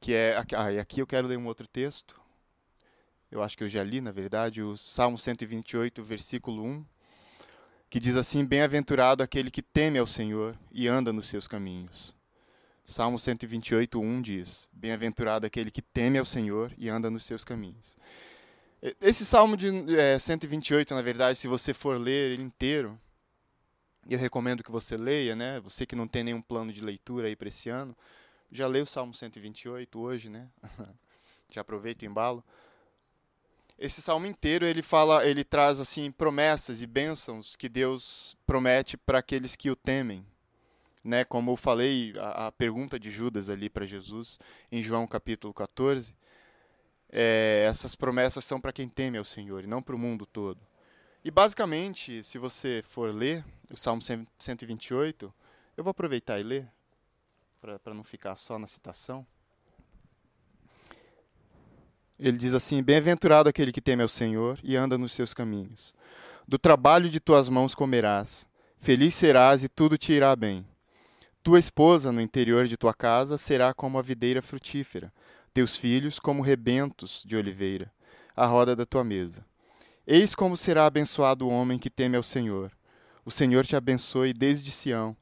Que 0.00 0.12
é, 0.12 0.44
ah, 0.56 0.72
e 0.72 0.78
aqui 0.78 1.00
eu 1.00 1.06
quero 1.06 1.26
ler 1.26 1.38
um 1.38 1.46
outro 1.46 1.66
texto. 1.66 2.20
Eu 3.34 3.42
acho 3.42 3.58
que 3.58 3.64
eu 3.64 3.68
já 3.68 3.82
li, 3.82 4.00
na 4.00 4.12
verdade, 4.12 4.62
o 4.62 4.76
Salmo 4.76 5.18
128, 5.18 6.04
versículo 6.04 6.62
1, 6.62 6.84
que 7.90 7.98
diz 7.98 8.14
assim: 8.14 8.44
Bem-aventurado 8.44 9.24
aquele 9.24 9.50
que 9.50 9.60
teme 9.60 9.98
ao 9.98 10.06
Senhor 10.06 10.56
e 10.70 10.86
anda 10.86 11.12
nos 11.12 11.26
seus 11.26 11.48
caminhos. 11.48 12.14
Salmo 12.84 13.18
128, 13.18 14.00
1 14.00 14.22
diz: 14.22 14.68
Bem-aventurado 14.72 15.44
aquele 15.44 15.72
que 15.72 15.82
teme 15.82 16.16
ao 16.16 16.24
Senhor 16.24 16.72
e 16.78 16.88
anda 16.88 17.10
nos 17.10 17.24
seus 17.24 17.42
caminhos. 17.42 17.96
Esse 19.00 19.26
Salmo 19.26 19.56
de 19.56 19.66
é, 19.98 20.16
128, 20.16 20.94
na 20.94 21.02
verdade, 21.02 21.36
se 21.36 21.48
você 21.48 21.74
for 21.74 21.98
ler 21.98 22.30
ele 22.30 22.42
inteiro, 22.44 22.96
eu 24.08 24.16
recomendo 24.16 24.62
que 24.62 24.70
você 24.70 24.96
leia, 24.96 25.34
né? 25.34 25.58
Você 25.58 25.84
que 25.84 25.96
não 25.96 26.06
tem 26.06 26.22
nenhum 26.22 26.40
plano 26.40 26.72
de 26.72 26.80
leitura 26.80 27.26
aí 27.26 27.34
para 27.34 27.48
esse 27.48 27.68
ano, 27.68 27.96
já 28.52 28.68
leu 28.68 28.84
o 28.84 28.86
Salmo 28.86 29.12
128 29.12 29.98
hoje, 29.98 30.28
né? 30.28 30.48
já 31.50 31.62
aproveita 31.62 32.04
o 32.04 32.08
embalo. 32.08 32.44
Esse 33.78 34.00
salmo 34.00 34.26
inteiro 34.26 34.64
ele 34.64 34.82
fala, 34.82 35.26
ele 35.26 35.44
traz 35.44 35.80
assim 35.80 36.10
promessas 36.10 36.82
e 36.82 36.86
bênçãos 36.86 37.56
que 37.56 37.68
Deus 37.68 38.36
promete 38.46 38.96
para 38.96 39.18
aqueles 39.18 39.56
que 39.56 39.70
o 39.70 39.76
temem 39.76 40.24
né, 41.04 41.22
como 41.22 41.50
eu 41.50 41.56
falei, 41.56 42.14
a, 42.18 42.46
a 42.46 42.52
pergunta 42.52 42.98
de 42.98 43.10
Judas 43.10 43.50
ali 43.50 43.68
para 43.68 43.84
Jesus 43.84 44.38
em 44.72 44.80
João 44.80 45.06
capítulo 45.06 45.52
14, 45.52 46.16
é, 47.10 47.64
essas 47.68 47.94
promessas 47.94 48.44
são 48.44 48.58
para 48.58 48.72
quem 48.72 48.88
teme 48.88 49.18
ao 49.18 49.24
Senhor 49.24 49.62
e 49.62 49.66
não 49.66 49.82
para 49.82 49.94
o 49.94 49.98
mundo 49.98 50.24
todo. 50.24 50.58
E 51.22 51.30
basicamente, 51.30 52.24
se 52.24 52.38
você 52.38 52.82
for 52.82 53.12
ler 53.12 53.44
o 53.70 53.76
Salmo 53.76 54.00
128, 54.02 55.32
eu 55.76 55.84
vou 55.84 55.90
aproveitar 55.90 56.40
e 56.40 56.42
ler, 56.42 56.68
para 57.60 57.94
não 57.94 58.04
ficar 58.04 58.36
só 58.36 58.58
na 58.58 58.66
citação. 58.66 59.26
Ele 62.18 62.38
diz 62.38 62.54
assim: 62.54 62.82
Bem-aventurado 62.82 63.48
aquele 63.48 63.72
que 63.72 63.80
teme 63.80 64.02
ao 64.02 64.08
Senhor 64.08 64.58
e 64.62 64.76
anda 64.76 64.96
nos 64.96 65.12
seus 65.12 65.34
caminhos. 65.34 65.92
Do 66.46 66.58
trabalho 66.58 67.08
de 67.08 67.18
tuas 67.18 67.48
mãos 67.48 67.74
comerás, 67.74 68.46
feliz 68.78 69.14
serás 69.14 69.64
e 69.64 69.68
tudo 69.68 69.98
te 69.98 70.12
irá 70.12 70.34
bem. 70.36 70.66
Tua 71.42 71.58
esposa 71.58 72.12
no 72.12 72.20
interior 72.20 72.66
de 72.66 72.76
tua 72.76 72.94
casa 72.94 73.36
será 73.36 73.74
como 73.74 73.98
a 73.98 74.02
videira 74.02 74.40
frutífera, 74.40 75.12
teus 75.52 75.76
filhos 75.76 76.18
como 76.18 76.42
rebentos 76.42 77.22
de 77.26 77.36
oliveira, 77.36 77.92
à 78.36 78.46
roda 78.46 78.74
da 78.74 78.86
tua 78.86 79.04
mesa. 79.04 79.44
Eis 80.06 80.34
como 80.34 80.56
será 80.56 80.86
abençoado 80.86 81.46
o 81.46 81.50
homem 81.50 81.78
que 81.78 81.90
teme 81.90 82.16
ao 82.16 82.22
Senhor. 82.22 82.70
O 83.24 83.30
Senhor 83.30 83.64
te 83.66 83.74
abençoe 83.74 84.32
desde 84.32 84.70
Sião, 84.70 85.16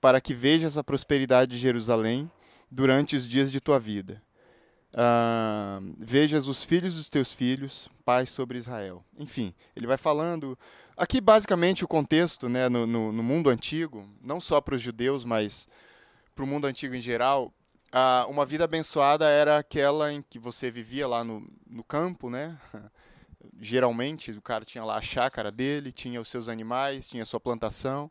para 0.00 0.20
que 0.20 0.34
vejas 0.34 0.76
a 0.76 0.84
prosperidade 0.84 1.52
de 1.52 1.58
Jerusalém 1.58 2.30
durante 2.70 3.14
os 3.14 3.26
dias 3.28 3.52
de 3.52 3.60
tua 3.60 3.78
vida. 3.78 4.22
Uh, 4.94 5.94
vejas 5.98 6.48
os 6.48 6.62
filhos 6.62 6.96
dos 6.96 7.08
teus 7.08 7.32
filhos, 7.32 7.88
paz 8.04 8.28
sobre 8.28 8.58
Israel. 8.58 9.02
Enfim, 9.18 9.54
ele 9.74 9.86
vai 9.86 9.96
falando 9.96 10.58
Aqui, 10.96 11.20
basicamente, 11.20 11.84
o 11.84 11.88
contexto 11.88 12.48
né, 12.48 12.68
no, 12.68 12.86
no, 12.86 13.12
no 13.12 13.22
mundo 13.22 13.48
antigo, 13.48 14.06
não 14.22 14.40
só 14.40 14.60
para 14.60 14.74
os 14.74 14.82
judeus, 14.82 15.24
mas 15.24 15.66
para 16.34 16.44
o 16.44 16.46
mundo 16.46 16.66
antigo 16.66 16.94
em 16.94 17.00
geral, 17.00 17.52
ah, 17.90 18.26
uma 18.28 18.44
vida 18.44 18.64
abençoada 18.64 19.26
era 19.26 19.58
aquela 19.58 20.12
em 20.12 20.22
que 20.22 20.38
você 20.38 20.70
vivia 20.70 21.08
lá 21.08 21.24
no, 21.24 21.46
no 21.66 21.82
campo, 21.82 22.28
né? 22.28 22.58
Geralmente, 23.58 24.30
o 24.32 24.42
cara 24.42 24.64
tinha 24.64 24.84
lá 24.84 24.96
a 24.96 25.02
chácara 25.02 25.50
dele, 25.50 25.92
tinha 25.92 26.20
os 26.20 26.28
seus 26.28 26.48
animais, 26.48 27.08
tinha 27.08 27.22
a 27.22 27.26
sua 27.26 27.40
plantação, 27.40 28.10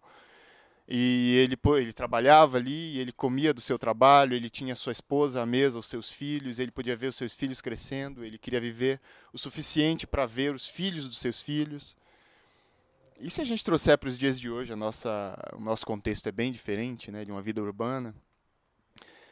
e 0.94 1.36
ele, 1.38 1.58
ele 1.78 1.94
trabalhava 1.94 2.58
ali, 2.58 3.00
ele 3.00 3.14
comia 3.14 3.54
do 3.54 3.62
seu 3.62 3.80
trabalho, 3.80 4.34
ele 4.34 4.50
tinha 4.50 4.76
sua 4.76 4.92
esposa 4.92 5.42
à 5.42 5.46
mesa, 5.46 5.80
os 5.80 5.86
seus 5.86 6.12
filhos, 6.12 6.60
ele 6.60 6.70
podia 6.70 6.98
ver 6.98 7.08
os 7.08 7.16
seus 7.16 7.34
filhos 7.34 7.62
crescendo, 7.62 8.26
ele 8.26 8.38
queria 8.38 8.60
viver 8.60 9.00
o 9.32 9.38
suficiente 9.38 10.06
para 10.06 10.26
ver 10.26 10.54
os 10.54 10.68
filhos 10.68 11.08
dos 11.08 11.18
seus 11.18 11.42
filhos. 11.42 11.96
E 13.22 13.30
se 13.30 13.40
a 13.42 13.46
gente 13.46 13.64
trouxer 13.64 13.98
para 13.98 14.10
os 14.10 14.18
dias 14.18 14.38
de 14.38 14.50
hoje, 14.50 14.74
a 14.74 14.76
nossa, 14.76 15.34
o 15.54 15.62
nosso 15.62 15.86
contexto 15.86 16.28
é 16.28 16.32
bem 16.32 16.52
diferente, 16.52 17.10
né, 17.10 17.24
de 17.24 17.32
uma 17.32 17.42
vida 17.42 17.62
urbana. 17.62 18.14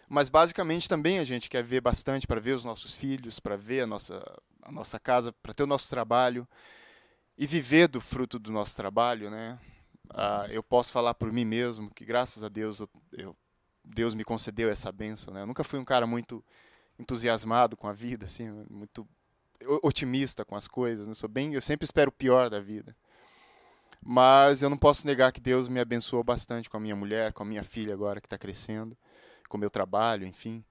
Mas 0.07 0.29
basicamente 0.29 0.87
também 0.87 1.19
a 1.19 1.25
gente 1.25 1.49
quer 1.49 1.61
ver 1.61 1.81
bastante 1.81 2.25
para 2.25 2.39
ver 2.39 2.53
os 2.53 2.63
nossos 2.63 2.95
filhos, 2.95 3.37
para 3.37 3.57
ver 3.57 3.81
a 3.81 3.87
nossa, 3.87 4.23
a 4.61 4.71
nossa 4.71 4.97
casa, 4.97 5.33
para 5.33 5.53
ter 5.53 5.63
o 5.63 5.67
nosso 5.67 5.89
trabalho 5.89 6.47
e 7.37 7.45
viver 7.45 7.89
do 7.89 7.99
fruto 7.99 8.39
do 8.39 8.49
nosso 8.49 8.77
trabalho, 8.77 9.29
né? 9.29 9.59
Ah, 10.09 10.47
eu 10.49 10.63
posso 10.63 10.91
falar 10.91 11.13
por 11.13 11.31
mim 11.31 11.45
mesmo 11.45 11.89
que 11.93 12.03
graças 12.03 12.43
a 12.43 12.49
Deus 12.49 12.79
eu, 12.79 12.89
eu, 13.13 13.37
Deus 13.83 14.13
me 14.13 14.23
concedeu 14.23 14.69
essa 14.69 14.91
benção, 14.91 15.33
né? 15.33 15.41
Eu 15.41 15.47
nunca 15.47 15.63
fui 15.63 15.79
um 15.79 15.85
cara 15.85 16.07
muito 16.07 16.43
entusiasmado 16.97 17.77
com 17.77 17.87
a 17.87 17.93
vida, 17.93 18.25
assim, 18.25 18.49
muito 18.69 19.07
otimista 19.83 20.43
com 20.45 20.55
as 20.55 20.67
coisas, 20.67 21.07
né? 21.07 21.13
Sou 21.13 21.29
bem, 21.29 21.53
eu 21.53 21.61
sempre 21.61 21.85
espero 21.85 22.09
o 22.09 22.13
pior 22.13 22.49
da 22.49 22.59
vida. 22.59 22.95
Mas 24.01 24.61
eu 24.61 24.69
não 24.69 24.77
posso 24.77 25.05
negar 25.05 25.31
que 25.31 25.41
Deus 25.41 25.67
me 25.67 25.79
abençoou 25.79 26.23
bastante 26.23 26.69
com 26.69 26.77
a 26.77 26.79
minha 26.79 26.95
mulher, 26.95 27.33
com 27.33 27.43
a 27.43 27.45
minha 27.45 27.63
filha 27.63 27.93
agora 27.93 28.21
que 28.21 28.27
está 28.27 28.37
crescendo, 28.37 28.97
como 29.49 29.63
eu 29.63 29.69
trabalho, 29.69 30.25
enfim. 30.25 30.63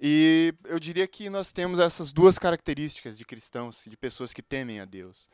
E 0.00 0.54
eu 0.64 0.78
diria 0.78 1.06
que 1.06 1.28
nós 1.30 1.52
temos 1.52 1.78
essas 1.78 2.12
duas 2.12 2.38
características 2.38 3.16
de 3.16 3.24
cristãos, 3.24 3.84
de 3.86 3.96
pessoas 3.96 4.32
que 4.32 4.42
temem 4.42 4.80
a 4.80 4.84
Deus. 4.84 5.28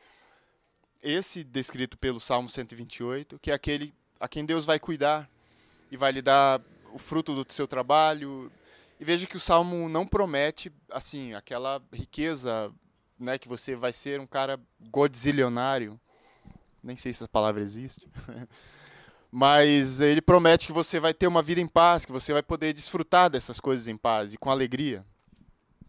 Esse 1.01 1.43
descrito 1.43 1.97
pelo 1.97 2.19
Salmo 2.19 2.49
128, 2.49 3.39
que 3.39 3.49
é 3.49 3.53
aquele 3.53 3.93
a 4.19 4.27
quem 4.27 4.45
Deus 4.45 4.65
vai 4.65 4.79
cuidar 4.79 5.27
e 5.89 5.97
vai 5.97 6.11
lhe 6.11 6.21
dar 6.21 6.61
o 6.93 6.99
fruto 6.99 7.33
do 7.33 7.51
seu 7.51 7.67
trabalho. 7.67 8.51
E 8.99 9.03
veja 9.03 9.25
que 9.25 9.35
o 9.35 9.39
Salmo 9.39 9.89
não 9.89 10.05
promete 10.05 10.71
assim 10.91 11.33
aquela 11.33 11.81
riqueza, 11.91 12.71
né, 13.17 13.39
que 13.39 13.47
você 13.47 13.75
vai 13.75 13.91
ser 13.91 14.19
um 14.19 14.27
cara 14.27 14.59
godzilionário. 14.91 15.99
Nem 16.83 16.95
sei 16.95 17.11
se 17.11 17.23
essa 17.23 17.27
palavra 17.27 17.63
existe. 17.63 18.07
Mas 19.31 20.01
ele 20.01 20.21
promete 20.21 20.67
que 20.67 20.73
você 20.73 20.99
vai 20.99 21.13
ter 21.13 21.25
uma 21.25 21.41
vida 21.41 21.61
em 21.61 21.67
paz, 21.67 22.05
que 22.05 22.11
você 22.11 22.33
vai 22.33 22.43
poder 22.43 22.73
desfrutar 22.73 23.29
dessas 23.29 23.59
coisas 23.59 23.87
em 23.87 23.95
paz 23.95 24.33
e 24.33 24.37
com 24.37 24.51
alegria, 24.51 25.05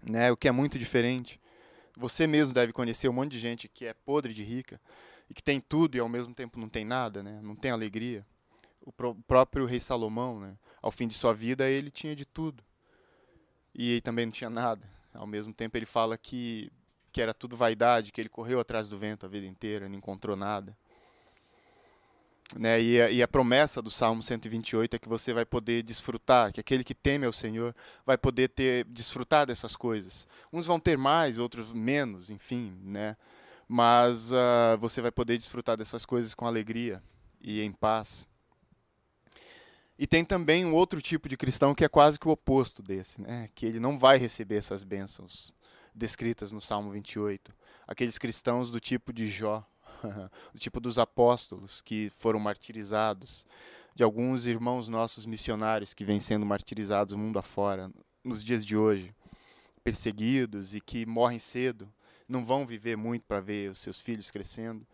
né? 0.03 0.31
O 0.31 0.37
que 0.37 0.47
é 0.47 0.53
muito 0.53 0.79
diferente. 0.79 1.41
Você 1.97 2.27
mesmo 2.27 2.55
deve 2.55 2.73
conhecer 2.73 3.09
um 3.09 3.13
monte 3.13 3.33
de 3.33 3.39
gente 3.39 3.69
que 3.69 3.87
é 3.87 3.95
podre 3.95 4.33
de 4.33 4.43
rica 4.43 4.81
e 5.29 5.35
que 5.35 5.43
tem 5.43 5.61
tudo 5.61 5.97
e 5.97 6.01
ao 6.01 6.09
mesmo 6.09 6.35
tempo 6.35 6.59
não 6.59 6.69
tem 6.69 6.85
nada, 6.85 7.23
né? 7.23 7.41
Não 7.43 7.55
tem 7.55 7.71
alegria. 7.71 8.27
O 8.81 8.93
próprio 9.27 9.67
rei 9.67 9.79
Salomão, 9.79 10.41
né? 10.41 10.57
Ao 10.81 10.91
fim 10.91 11.07
de 11.07 11.15
sua 11.15 11.33
vida 11.33 11.69
ele 11.69 11.91
tinha 11.91 12.17
de 12.17 12.25
tudo 12.25 12.65
e 13.75 13.93
ele 13.93 14.01
também 14.01 14.27
não 14.27 14.33
tinha 14.33 14.51
nada. 14.51 14.89
Ao 15.15 15.27
mesmo 15.27 15.53
tempo 15.53 15.77
ele 15.77 15.87
fala 15.87 16.17
que 16.17 16.71
que 17.13 17.21
era 17.21 17.35
tudo 17.35 17.55
vaidade, 17.55 18.11
que 18.11 18.23
ele 18.23 18.29
correu 18.31 18.59
atrás 18.59 18.89
do 18.89 18.97
vento 18.97 19.27
a 19.27 19.29
vida 19.29 19.47
inteira, 19.47 19.87
não 19.87 19.97
encontrou 19.97 20.35
nada. 20.35 20.75
Né? 22.59 22.81
E, 22.83 23.01
a, 23.01 23.11
e 23.11 23.23
a 23.23 23.29
promessa 23.29 23.81
do 23.81 23.91
Salmo 23.91 24.23
128 24.23 24.95
é 24.95 24.99
que 24.99 25.09
você 25.09 25.33
vai 25.33 25.45
poder 25.45 25.83
desfrutar, 25.83 26.53
que 26.53 26.61
aquele 26.61 26.85
que 26.85 26.95
teme 26.95 27.25
ao 27.25 27.33
Senhor 27.33 27.75
vai 28.05 28.19
poder 28.19 28.49
ter 28.49 28.85
desfrutar 28.85 29.47
dessas 29.47 29.75
coisas. 29.75 30.27
Uns 30.53 30.67
vão 30.67 30.79
ter 30.79 30.99
mais, 30.99 31.39
outros 31.39 31.73
menos, 31.73 32.31
enfim, 32.31 32.77
né? 32.83 33.17
Mas 33.67 34.33
uh, 34.33 34.77
você 34.79 35.01
vai 35.01 35.11
poder 35.11 35.39
desfrutar 35.39 35.77
dessas 35.77 36.05
coisas 36.05 36.35
com 36.35 36.47
alegria 36.47 37.03
e 37.41 37.63
em 37.63 37.73
paz. 37.73 38.29
E 39.99 40.07
tem 40.07 40.25
também 40.25 40.65
um 40.65 40.75
outro 40.75 41.01
tipo 41.01 41.29
de 41.29 41.37
cristão 41.37 41.75
que 41.75 41.85
é 41.85 41.89
quase 41.89 42.19
que 42.19 42.27
o 42.27 42.33
oposto 42.33 42.83
desse, 42.83 43.21
né? 43.21 43.49
Que 43.55 43.65
ele 43.65 43.81
não 43.81 43.99
vai 43.99 44.19
receber 44.19 44.57
essas 44.57 44.83
bênçãos 44.83 45.55
descritas 45.95 46.53
no 46.53 46.61
Salmo 46.61 46.91
28. 46.91 47.55
Aqueles 47.87 48.19
cristãos 48.19 48.71
do 48.71 48.81
tipo 48.81 49.13
de 49.13 49.27
Jó, 49.27 49.65
tipo 50.59 50.81
dos 50.81 50.99
apóstolos 50.99 51.81
que 51.81 52.11
foram 52.11 52.39
martirizados, 52.41 53.47
de 53.95 54.03
alguns 54.03 54.47
irmãos 54.47 54.89
nossos 54.89 55.27
missionários 55.27 55.93
que 55.95 56.05
vêm 56.05 56.19
sendo 56.19 56.47
martirizados 56.47 57.15
mundo 57.15 57.39
afora 57.39 57.91
nos 58.25 58.43
dias 58.43 58.65
de 58.65 58.77
hoje, 58.77 59.15
perseguidos 59.85 60.75
e 60.75 60.81
que 60.81 61.05
morrem 61.05 61.39
cedo, 61.39 61.93
não 62.29 62.45
vão 62.45 62.67
viver 62.67 62.97
muito 62.97 63.25
para 63.27 63.41
ver 63.41 63.71
os 63.71 63.79
seus 63.79 64.01
filhos 64.01 64.31
crescendo, 64.31 64.87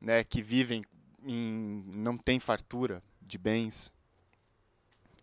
né, 0.00 0.24
que 0.24 0.42
vivem 0.42 0.82
em 1.24 1.84
não 1.94 2.16
tem 2.16 2.40
fartura 2.40 3.02
de 3.20 3.38
bens. 3.38 3.92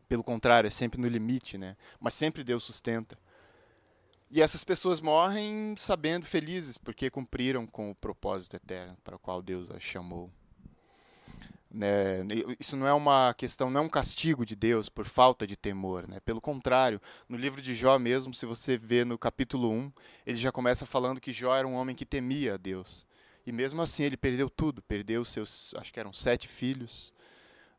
Pelo 0.07 0.23
contrário, 0.23 0.67
é 0.67 0.71
sempre 0.71 1.01
no 1.01 1.07
limite, 1.07 1.57
né? 1.57 1.75
Mas 1.99 2.13
sempre 2.13 2.43
Deus 2.43 2.63
sustenta. 2.63 3.17
E 4.29 4.41
essas 4.41 4.63
pessoas 4.63 4.99
morrem 4.99 5.75
sabendo 5.77 6.25
felizes, 6.25 6.77
porque 6.77 7.09
cumpriram 7.09 7.65
com 7.67 7.91
o 7.91 7.95
propósito 7.95 8.55
eterno 8.55 8.97
para 9.03 9.15
o 9.15 9.19
qual 9.19 9.41
Deus 9.41 9.69
as 9.69 9.83
chamou. 9.83 10.31
Né? 11.69 12.25
Isso 12.57 12.77
não 12.77 12.87
é 12.87 12.93
uma 12.93 13.33
questão, 13.33 13.69
não 13.69 13.81
é 13.81 13.83
um 13.83 13.89
castigo 13.89 14.45
de 14.45 14.55
Deus 14.55 14.87
por 14.87 15.05
falta 15.05 15.45
de 15.45 15.57
temor. 15.57 16.07
Né? 16.07 16.19
Pelo 16.21 16.39
contrário, 16.39 17.01
no 17.27 17.35
livro 17.37 17.61
de 17.61 17.75
Jó 17.75 17.99
mesmo, 17.99 18.33
se 18.33 18.45
você 18.45 18.77
vê 18.77 19.03
no 19.03 19.17
capítulo 19.17 19.69
1, 19.69 19.91
ele 20.25 20.37
já 20.37 20.51
começa 20.51 20.85
falando 20.85 21.19
que 21.19 21.33
Jó 21.33 21.53
era 21.53 21.67
um 21.67 21.73
homem 21.73 21.95
que 21.95 22.05
temia 22.05 22.53
a 22.53 22.57
Deus. 22.57 23.05
E 23.45 23.51
mesmo 23.51 23.81
assim 23.81 24.03
ele 24.03 24.17
perdeu 24.17 24.49
tudo, 24.49 24.81
perdeu 24.81 25.23
seus, 25.25 25.75
acho 25.75 25.93
que 25.93 25.99
eram 25.99 26.13
sete 26.13 26.47
filhos, 26.47 27.13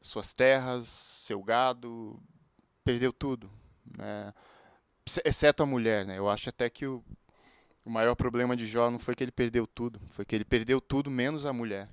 suas 0.01 0.33
terras, 0.33 0.87
seu 0.87 1.43
gado, 1.43 2.21
perdeu 2.85 3.13
tudo. 3.13 3.51
Né? 3.99 4.33
Exceto 5.25 5.63
a 5.63 5.67
mulher, 5.67 6.05
né? 6.05 6.19
Eu 6.19 6.29
acho 6.29 6.49
até 6.49 6.69
que 6.69 6.87
o, 6.87 7.03
o 7.85 7.91
maior 7.91 8.15
problema 8.15 8.57
de 8.57 8.67
Jó 8.67 8.91
não 8.91 8.99
foi 8.99 9.15
que 9.15 9.23
ele 9.23 9.33
perdeu 9.33 9.67
tudo, 9.67 10.01
foi 10.11 10.25
que 10.25 10.35
ele 10.35 10.45
perdeu 10.45 10.81
tudo 10.81 11.11
menos 11.11 11.47
a 11.47 11.53
mulher. 11.53 11.89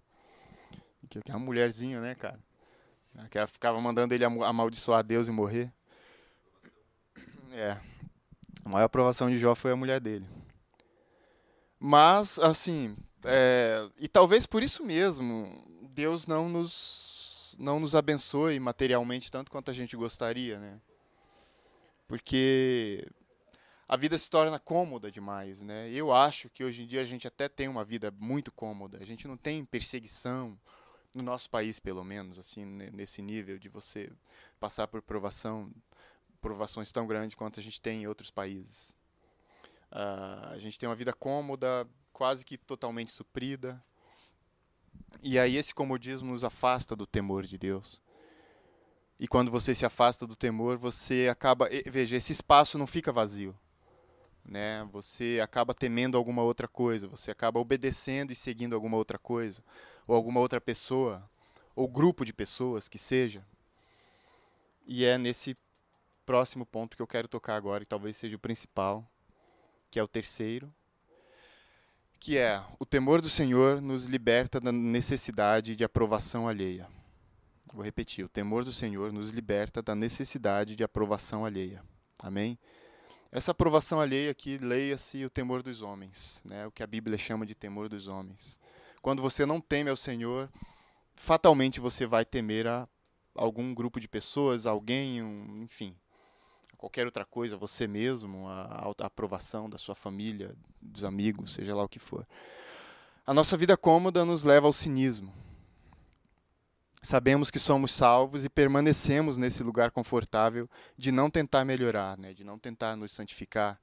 Que 1.10 1.19
é 1.30 1.36
uma 1.36 1.39
mulherzinha, 1.39 2.02
né, 2.02 2.15
cara? 2.15 2.39
Que 3.30 3.38
ela 3.38 3.47
ficava 3.47 3.80
mandando 3.80 4.13
ele 4.13 4.26
amaldiçoar 4.26 5.04
Deus 5.04 5.28
e 5.28 5.32
morrer. 5.32 5.71
É. 7.52 7.78
A 8.65 8.69
maior 8.69 8.86
aprovação 8.86 9.30
de 9.30 9.38
Jó 9.38 9.54
foi 9.54 9.71
a 9.71 9.76
mulher 9.76 9.99
dele. 9.99 10.26
Mas, 11.80 12.39
assim, 12.39 12.97
é, 13.23 13.88
e 13.97 14.08
talvez 14.08 14.45
por 14.45 14.63
isso 14.63 14.84
mesmo, 14.84 15.63
Deus 15.93 16.26
não 16.26 16.49
nos, 16.49 17.56
não 17.60 17.80
nos 17.80 17.93
abençoe 17.93 18.60
materialmente 18.60 19.30
tanto 19.30 19.52
quanto 19.52 19.69
a 19.69 19.73
gente 19.73 19.95
gostaria, 19.95 20.58
né? 20.58 20.80
Porque 22.08 23.08
a 23.88 23.96
vida 23.96 24.18
se 24.18 24.30
torna 24.30 24.60
cômoda 24.60 25.12
demais, 25.12 25.62
né? 25.62 25.89
Eu 25.92 26.13
acho 26.13 26.50
que 26.50 26.63
hoje 26.63 26.84
em 26.84 26.88
dia 26.88 27.02
a 27.02 27.06
gente 27.06 27.28
até 27.28 27.48
tem 27.48 27.68
uma 27.68 27.84
vida 27.84 28.12
muito 28.12 28.52
cômoda. 28.52 28.98
A 29.02 29.06
gente 29.06 29.28
não 29.28 29.38
tem 29.38 29.63
perseguição 29.66 30.58
no 31.16 31.22
nosso 31.22 31.50
país, 31.50 31.80
pelo 31.80 32.04
menos, 32.04 32.39
assim, 32.39 32.66
nesse 32.66 33.22
nível 33.22 33.60
de 33.60 33.70
você 33.70 34.12
passar 34.60 34.88
por 34.88 35.02
provação, 35.02 35.72
provações 36.42 36.92
tão 36.92 37.06
grandes 37.06 37.36
quanto 37.36 37.60
a 37.60 37.63
gente 37.63 37.80
tem 37.80 38.04
em 38.04 38.08
outros 38.08 38.32
países. 38.32 38.89
Uh, 39.92 40.54
a 40.54 40.58
gente 40.58 40.80
tem 40.80 40.89
uma 40.89 40.96
vida 40.96 41.13
cômoda, 41.13 41.88
quase 42.12 42.44
que 42.44 42.58
totalmente 42.58 43.12
suprida. 43.12 43.84
E 45.22 45.38
aí 45.38 45.56
esse 45.56 45.74
comodismo 45.74 46.32
nos 46.32 46.44
afasta 46.44 46.96
do 46.96 47.06
temor 47.06 47.44
de 47.44 47.58
Deus. 47.58 48.02
E 49.19 49.28
quando 49.28 49.52
você 49.52 49.73
se 49.73 49.86
afasta 49.86 50.28
do 50.28 50.36
temor, 50.36 50.78
você 50.78 51.28
acaba. 51.32 51.69
Veja, 51.86 52.15
esse 52.15 52.32
espaço 52.32 52.78
não 52.78 52.88
fica 52.88 53.12
vazio. 53.12 53.58
Né? 54.43 54.88
Você 54.91 55.39
acaba 55.41 55.73
temendo 55.73 56.17
alguma 56.17 56.41
outra 56.41 56.67
coisa, 56.67 57.08
você 57.08 57.32
acaba 57.32 57.60
obedecendo 57.60 58.32
e 58.32 58.36
seguindo 58.36 58.76
alguma 58.76 58.97
outra 58.97 59.17
coisa, 59.17 59.63
ou 60.06 60.15
alguma 60.15 60.39
outra 60.39 60.60
pessoa, 60.60 61.30
ou 61.76 61.88
grupo 61.88 62.26
de 62.26 62.34
pessoas 62.34 62.89
que 62.89 62.97
seja. 62.97 63.45
E 64.86 65.06
é 65.06 65.17
nesse 65.17 65.58
próximo 66.26 66.65
ponto 66.65 66.97
que 66.97 67.02
eu 67.02 67.08
quero 67.08 67.28
tocar 67.28 67.56
agora, 67.56 67.84
e 67.84 67.88
talvez 67.88 68.17
seja 68.17 68.36
o 68.36 68.39
principal, 68.39 69.10
que 69.89 69.97
é 69.97 70.04
o 70.04 70.08
terceiro, 70.08 70.73
que 72.19 72.38
é 72.38 72.63
o 72.80 72.86
temor 72.86 73.21
do 73.21 73.30
Senhor 73.30 73.82
nos 73.82 74.06
liberta 74.06 74.60
da 74.60 74.71
necessidade 74.71 75.76
de 75.76 75.84
aprovação 75.84 76.47
alheia. 76.47 76.88
Vou 77.74 77.84
repetir: 77.84 78.24
o 78.24 78.30
temor 78.30 78.64
do 78.64 78.72
Senhor 78.72 79.12
nos 79.12 79.32
liberta 79.32 79.82
da 79.82 79.96
necessidade 79.96 80.76
de 80.76 80.84
aprovação 80.84 81.44
alheia. 81.44 81.84
Amém? 82.20 82.58
Essa 83.32 83.50
aprovação 83.50 84.00
alheia 84.00 84.30
aqui, 84.30 84.60
leia-se 84.60 85.26
o 85.26 85.30
temor 85.30 85.64
dos 85.64 85.82
homens, 85.82 86.40
né? 86.46 86.68
o 86.68 86.72
que 86.72 86.84
a 86.84 86.88
Bíblia 86.88 87.18
chama 87.18 87.48
de 87.48 87.56
temor 87.56 87.90
dos 87.90 88.08
homens. 88.08 88.60
Quando 89.02 89.24
você 89.24 89.44
não 89.44 89.60
teme 89.60 89.90
ao 89.90 89.98
Senhor, 89.98 90.52
fatalmente 91.16 91.80
você 91.80 92.06
vai 92.06 92.24
temer 92.24 92.68
a 92.68 92.88
algum 93.34 93.74
grupo 93.74 94.00
de 94.00 94.08
pessoas, 94.08 94.68
alguém, 94.68 95.24
um, 95.24 95.64
enfim, 95.64 95.96
qualquer 96.78 97.08
outra 97.08 97.26
coisa, 97.26 97.58
você 97.58 97.88
mesmo, 97.88 98.48
a, 98.48 98.94
a 99.00 99.06
aprovação 99.08 99.68
da 99.68 99.80
sua 99.80 99.96
família, 99.96 100.56
dos 100.80 101.04
amigos, 101.04 101.54
seja 101.54 101.74
lá 101.74 101.84
o 101.84 101.90
que 101.90 101.98
for. 101.98 102.28
A 103.26 103.34
nossa 103.34 103.58
vida 103.58 103.76
cômoda 103.76 104.24
nos 104.24 104.44
leva 104.44 104.68
ao 104.68 104.74
cinismo, 104.74 105.34
sabemos 107.04 107.52
que 107.52 107.60
somos 107.60 107.92
salvos 107.92 108.46
e 108.46 108.50
permanecemos 108.50 109.38
nesse 109.38 109.62
lugar 109.62 109.92
confortável 109.92 110.70
de 110.98 111.12
não 111.12 111.30
tentar 111.30 111.66
melhorar, 111.66 112.18
né? 112.18 112.34
de 112.34 112.44
não 112.44 112.58
tentar 112.58 112.96
nos 112.96 113.12
santificar, 113.12 113.80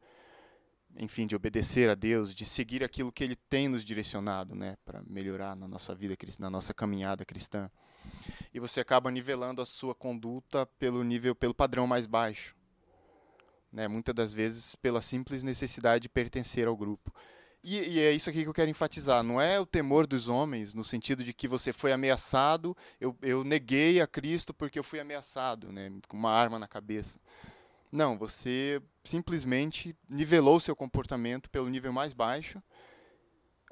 enfim, 0.96 1.26
de 1.26 1.36
obedecer 1.36 1.90
a 1.90 1.94
Deus, 1.94 2.34
de 2.34 2.46
seguir 2.46 2.82
aquilo 2.82 3.12
que 3.12 3.22
Ele 3.22 3.36
tem 3.36 3.68
nos 3.68 3.84
direcionado 3.84 4.54
né? 4.54 4.76
para 4.84 5.02
melhorar 5.06 5.54
na 5.54 5.68
nossa 5.68 5.94
vida, 5.94 6.16
na 6.38 6.48
nossa 6.48 6.72
caminhada 6.72 7.24
cristã. 7.24 7.70
E 8.54 8.58
você 8.58 8.80
acaba 8.80 9.10
nivelando 9.10 9.60
a 9.60 9.66
sua 9.66 9.94
conduta 9.94 10.64
pelo 10.78 11.04
nível, 11.04 11.34
pelo 11.34 11.54
padrão 11.54 11.86
mais 11.86 12.06
baixo. 12.06 12.56
Né? 13.70 13.86
Muitas 13.86 14.14
das 14.14 14.32
vezes 14.32 14.74
pela 14.74 15.02
simples 15.02 15.42
necessidade 15.42 16.02
de 16.02 16.08
pertencer 16.08 16.66
ao 16.66 16.76
grupo. 16.76 17.14
E, 17.62 17.76
e, 17.76 18.00
é 18.00 18.10
isso 18.10 18.30
aqui 18.30 18.42
que 18.42 18.48
eu 18.48 18.54
quero 18.54 18.70
enfatizar. 18.70 19.22
Não 19.22 19.40
é 19.40 19.60
o 19.60 19.66
temor 19.66 20.06
dos 20.06 20.28
homens, 20.28 20.74
no 20.74 20.82
sentido 20.82 21.22
de 21.22 21.34
que 21.34 21.46
você 21.46 21.72
foi 21.72 21.92
ameaçado, 21.92 22.76
eu, 23.00 23.14
eu 23.20 23.44
neguei 23.44 24.00
a 24.00 24.06
Cristo 24.06 24.54
porque 24.54 24.78
eu 24.78 24.84
fui 24.84 24.98
ameaçado, 24.98 25.70
né, 25.70 25.92
com 26.08 26.16
uma 26.16 26.32
arma 26.32 26.58
na 26.58 26.66
cabeça. 26.66 27.18
Não, 27.92 28.16
você 28.16 28.80
simplesmente 29.04 29.96
nivelou 30.08 30.60
seu 30.60 30.76
comportamento 30.76 31.50
pelo 31.50 31.68
nível 31.68 31.92
mais 31.92 32.12
baixo 32.12 32.58
uh, 32.58 32.62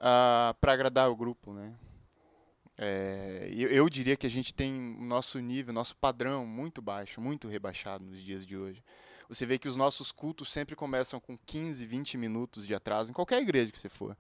ah, 0.01 0.57
para 0.61 0.73
agradar 0.73 1.09
o 1.09 1.17
grupo. 1.17 1.53
Né? 1.53 1.75
É, 2.77 3.49
eu, 3.53 3.69
eu 3.69 3.89
diria 3.89 4.17
que 4.17 4.27
a 4.27 4.31
gente 4.31 4.53
tem 4.53 4.97
o 4.99 5.05
nosso 5.05 5.39
nível, 5.39 5.73
nosso 5.73 5.97
padrão 5.97 6.47
muito 6.47 6.83
baixo, 6.83 7.21
muito 7.21 7.49
rebaixado 7.49 8.05
nos 8.05 8.21
dias 8.21 8.45
de 8.45 8.57
hoje. 8.57 8.83
Você 9.29 9.45
vê 9.45 9.59
que 9.59 9.69
os 9.69 9.77
nossos 9.77 10.11
cultos 10.11 10.51
sempre 10.51 10.75
começam 10.75 11.21
com 11.21 11.37
15, 11.37 11.85
20 11.85 12.17
minutos 12.17 12.67
de 12.67 12.75
atraso, 12.75 13.11
em 13.11 13.15
qualquer 13.15 13.43
igreja 13.43 13.71
que 13.71 13.79
você 13.79 13.89
for, 13.89 14.17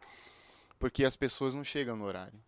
porque 0.79 1.05
as 1.05 1.16
pessoas 1.16 1.55
não 1.55 1.64
chegam 1.64 1.97
no 1.97 2.05
horário. 2.05 2.38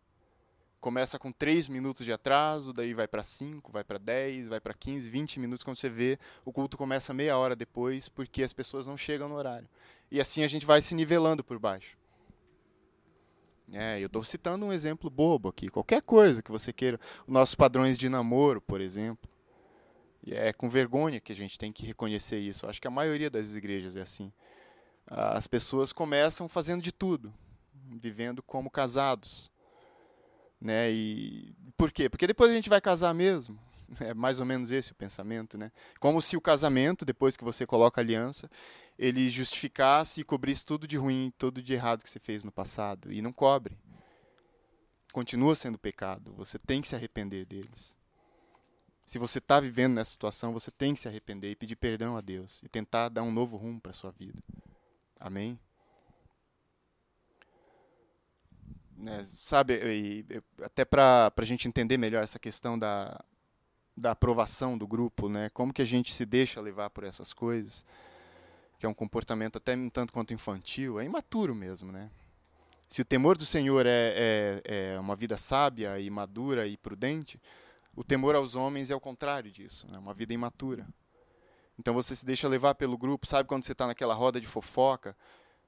Começa 0.79 1.19
com 1.19 1.31
3 1.31 1.69
minutos 1.69 2.05
de 2.05 2.13
atraso, 2.13 2.73
daí 2.73 2.95
vai 2.95 3.07
para 3.07 3.23
5, 3.23 3.71
vai 3.71 3.85
para 3.85 3.99
10, 3.99 4.49
vai 4.49 4.61
para 4.61 4.73
15, 4.73 5.11
20 5.11 5.41
minutos. 5.41 5.63
Quando 5.63 5.77
você 5.77 5.91
vê, 5.91 6.19
o 6.45 6.53
culto 6.53 6.79
começa 6.79 7.13
meia 7.13 7.37
hora 7.37 7.55
depois, 7.55 8.09
porque 8.09 8.43
as 8.43 8.53
pessoas 8.53 8.87
não 8.87 8.97
chegam 8.97 9.29
no 9.29 9.35
horário. 9.35 9.69
E 10.11 10.21
assim 10.21 10.43
a 10.43 10.49
gente 10.49 10.65
vai 10.65 10.81
se 10.81 10.95
nivelando 10.95 11.45
por 11.45 11.59
baixo. 11.59 11.99
É, 13.73 14.01
eu 14.01 14.07
estou 14.07 14.25
citando 14.25 14.67
um 14.67 14.73
exemplo 14.73 15.09
bobo 15.09 15.49
aqui. 15.49 15.69
Qualquer 15.69 16.03
coisa 16.03 16.43
que 16.43 16.51
você 16.51 16.73
queira. 16.73 16.99
Os 17.27 17.33
nossos 17.33 17.55
padrões 17.55 17.97
de 17.97 18.09
namoro, 18.09 18.61
por 18.61 18.81
exemplo. 18.81 19.30
E 20.23 20.35
é 20.35 20.53
com 20.53 20.69
vergonha 20.69 21.21
que 21.21 21.33
a 21.33 21.37
gente 21.37 21.59
tem 21.59 21.73
que 21.73 21.87
reconhecer 21.87 22.39
isso. 22.39 22.67
acho 22.67 22.81
que 22.81 22.89
a 22.89 22.91
maioria 22.91 23.31
das 23.31 23.55
igrejas 23.55 23.97
é 23.97 24.03
assim. 24.03 24.33
As 25.07 25.47
pessoas 25.47 25.93
começam 25.93 26.49
fazendo 26.49 26.83
de 26.83 26.93
tudo, 26.93 27.33
vivendo 28.01 28.43
como 28.43 28.71
casados. 28.71 29.51
Né? 30.61 30.91
E 30.93 31.55
por 31.77 31.91
quê? 31.91 32.09
Porque 32.09 32.27
depois 32.27 32.51
a 32.51 32.55
gente 32.55 32.69
vai 32.69 32.81
casar 32.81 33.15
mesmo. 33.15 33.59
É 33.99 34.15
mais 34.15 34.39
ou 34.39 34.47
menos 34.47 34.71
esse 34.71 34.93
o 34.93 34.95
pensamento, 34.95 35.59
né? 35.59 35.73
Como 35.99 36.23
se 36.23 36.37
o 36.37 36.41
casamento, 36.41 37.05
depois 37.05 37.37
que 37.37 37.43
você 37.43 37.67
coloca 37.67 38.01
a 38.01 38.05
aliança, 38.05 38.49
ele 38.97 39.29
justificasse 39.29 40.21
e 40.21 40.25
cobrisse 40.25 40.65
tudo 40.65 40.87
de 40.87 40.97
ruim, 40.97 41.33
tudo 41.37 41.61
de 41.61 41.73
errado 41.73 42.05
que 42.05 42.09
você 42.09 42.21
fez 42.21 42.45
no 42.45 42.53
passado. 42.53 43.13
E 43.13 43.21
não 43.21 43.33
cobre. 43.33 43.77
Continua 45.13 45.57
sendo 45.57 45.77
pecado. 45.77 46.33
Você 46.37 46.57
tem 46.57 46.81
que 46.81 46.87
se 46.87 46.95
arrepender 46.95 47.45
deles. 47.45 47.97
Se 49.11 49.19
você 49.19 49.39
está 49.39 49.59
vivendo 49.59 49.95
nessa 49.95 50.13
situação, 50.13 50.53
você 50.53 50.71
tem 50.71 50.95
que 50.95 51.01
se 51.01 51.09
arrepender 51.09 51.51
e 51.51 51.57
pedir 51.57 51.75
perdão 51.75 52.17
a 52.17 52.21
Deus 52.21 52.63
e 52.63 52.69
tentar 52.69 53.09
dar 53.09 53.25
um 53.25 53.33
novo 53.33 53.57
rumo 53.57 53.81
para 53.81 53.91
a 53.91 53.93
sua 53.93 54.13
vida. 54.13 54.39
Amém? 55.19 55.59
Né, 58.97 59.21
sabe, 59.25 60.25
até 60.63 60.85
para 60.85 61.33
a 61.37 61.45
gente 61.45 61.67
entender 61.67 61.99
melhor 61.99 62.23
essa 62.23 62.39
questão 62.39 62.79
da, 62.79 63.21
da 63.97 64.13
aprovação 64.13 64.79
do 64.79 64.87
grupo, 64.87 65.29
né? 65.29 65.51
Como 65.51 65.73
que 65.73 65.83
a 65.83 65.85
gente 65.85 66.15
se 66.15 66.25
deixa 66.25 66.61
levar 66.61 66.89
por 66.91 67.03
essas 67.03 67.33
coisas, 67.33 67.85
que 68.79 68.87
é 68.87 68.89
um 68.89 68.95
comportamento 68.95 69.57
até 69.57 69.75
um 69.75 69.91
tanto 69.91 70.13
quanto 70.13 70.33
infantil, 70.33 71.01
é 71.01 71.05
imaturo 71.05 71.53
mesmo, 71.53 71.91
né? 71.91 72.13
Se 72.87 73.03
o 73.03 73.05
temor 73.05 73.37
do 73.37 73.45
Senhor 73.45 73.87
é, 73.87 74.15
é, 74.15 74.93
é 74.95 75.01
uma 75.01 75.17
vida 75.17 75.37
sábia 75.37 75.99
e 75.99 76.09
madura 76.09 76.69
e 76.69 76.77
prudente, 76.77 77.41
o 77.95 78.05
temor 78.05 78.35
aos 78.35 78.55
homens 78.55 78.91
é 78.91 78.95
o 78.95 79.01
contrário 79.01 79.51
disso, 79.51 79.87
é 79.89 79.93
né? 79.93 79.99
uma 79.99 80.15
vida 80.15 80.33
imatura. 80.33 80.87
Então 81.79 81.95
você 81.95 82.15
se 82.15 82.25
deixa 82.25 82.49
levar 82.49 82.75
pelo 82.75 82.99
grupo, 82.99 83.27
sabe 83.27 83.49
quando 83.49 83.65
você 83.65 83.73
está 83.73 83.87
naquela 83.87 84.15
roda 84.15 84.41
de 84.41 84.47
fofoca, 84.47 85.17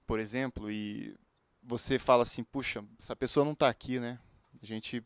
por 0.07 0.19
exemplo, 0.19 0.71
e 0.71 1.17
você 1.63 1.99
fala 1.99 2.23
assim, 2.23 2.45
puxa, 2.45 2.85
essa 2.99 3.17
pessoa 3.17 3.45
não 3.45 3.53
está 3.53 3.69
aqui, 3.69 3.99
né? 3.99 4.19
A 4.63 4.67
gente 4.67 5.03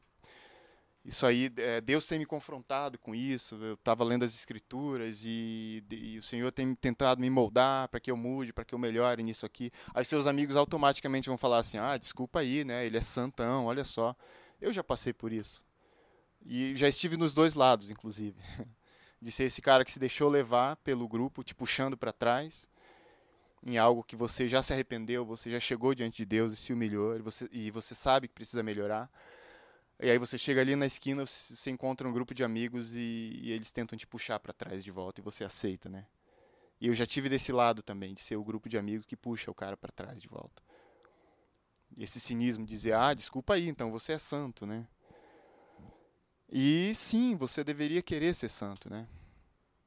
isso 1.06 1.24
aí, 1.24 1.52
é, 1.56 1.80
Deus 1.80 2.04
tem 2.04 2.18
me 2.18 2.26
confrontado 2.26 2.98
com 2.98 3.14
isso. 3.14 3.54
Eu 3.62 3.74
estava 3.74 4.02
lendo 4.02 4.24
as 4.24 4.34
Escrituras 4.34 5.24
e, 5.24 5.84
e, 5.88 6.18
o 6.18 6.22
Senhor 6.22 6.50
tem 6.50 6.74
tentado 6.74 7.20
me 7.20 7.30
moldar 7.30 7.88
para 7.88 8.00
que 8.00 8.10
eu 8.10 8.16
mude, 8.16 8.52
para 8.52 8.64
que 8.64 8.74
eu 8.74 8.78
melhore 8.78 9.22
nisso 9.22 9.46
aqui. 9.46 9.70
Aí 9.94 10.04
seus 10.04 10.26
amigos 10.26 10.56
automaticamente 10.56 11.28
vão 11.28 11.38
falar 11.38 11.58
assim: 11.58 11.78
ah, 11.78 11.96
desculpa 11.96 12.40
aí, 12.40 12.64
né? 12.64 12.84
Ele 12.84 12.96
é 12.96 13.00
santão, 13.00 13.66
olha 13.66 13.84
só. 13.84 14.16
Eu 14.60 14.72
já 14.72 14.82
passei 14.82 15.12
por 15.12 15.32
isso. 15.32 15.64
E 16.48 16.76
já 16.76 16.88
estive 16.88 17.16
nos 17.16 17.34
dois 17.34 17.54
lados, 17.54 17.90
inclusive. 17.90 18.40
De 19.20 19.32
ser 19.32 19.44
esse 19.44 19.60
cara 19.60 19.84
que 19.84 19.90
se 19.90 19.98
deixou 19.98 20.28
levar 20.28 20.76
pelo 20.76 21.08
grupo, 21.08 21.42
te 21.42 21.54
puxando 21.54 21.96
para 21.96 22.12
trás 22.12 22.68
em 23.62 23.78
algo 23.78 24.04
que 24.04 24.14
você 24.14 24.46
já 24.46 24.62
se 24.62 24.72
arrependeu, 24.72 25.24
você 25.24 25.50
já 25.50 25.58
chegou 25.58 25.92
diante 25.92 26.18
de 26.18 26.24
Deus 26.24 26.52
e 26.52 26.56
se 26.56 26.72
humilhou, 26.72 27.16
e 27.16 27.20
você, 27.20 27.48
e 27.50 27.70
você 27.72 27.96
sabe 27.96 28.28
que 28.28 28.34
precisa 28.34 28.62
melhorar. 28.62 29.10
E 29.98 30.08
aí 30.08 30.18
você 30.18 30.38
chega 30.38 30.60
ali 30.60 30.76
na 30.76 30.86
esquina, 30.86 31.26
você 31.26 31.70
encontra 31.70 32.06
um 32.06 32.12
grupo 32.12 32.32
de 32.32 32.44
amigos 32.44 32.94
e, 32.94 33.40
e 33.42 33.50
eles 33.50 33.72
tentam 33.72 33.98
te 33.98 34.06
puxar 34.06 34.38
para 34.38 34.52
trás 34.52 34.84
de 34.84 34.90
volta 34.90 35.20
e 35.20 35.24
você 35.24 35.42
aceita, 35.42 35.88
né? 35.88 36.06
E 36.80 36.86
eu 36.86 36.94
já 36.94 37.06
tive 37.06 37.28
desse 37.28 37.50
lado 37.50 37.82
também, 37.82 38.14
de 38.14 38.20
ser 38.20 38.36
o 38.36 38.44
grupo 38.44 38.68
de 38.68 38.76
amigos 38.76 39.06
que 39.06 39.16
puxa 39.16 39.50
o 39.50 39.54
cara 39.54 39.76
para 39.76 39.90
trás 39.90 40.20
de 40.20 40.28
volta. 40.28 40.62
E 41.96 42.04
esse 42.04 42.20
cinismo 42.20 42.64
de 42.64 42.70
dizer, 42.70 42.92
ah, 42.92 43.14
desculpa 43.14 43.54
aí, 43.54 43.66
então 43.66 43.90
você 43.90 44.12
é 44.12 44.18
santo, 44.18 44.66
né? 44.66 44.86
E 46.50 46.92
sim, 46.94 47.36
você 47.36 47.64
deveria 47.64 48.02
querer 48.02 48.34
ser 48.34 48.48
santo, 48.48 48.88
né? 48.88 49.06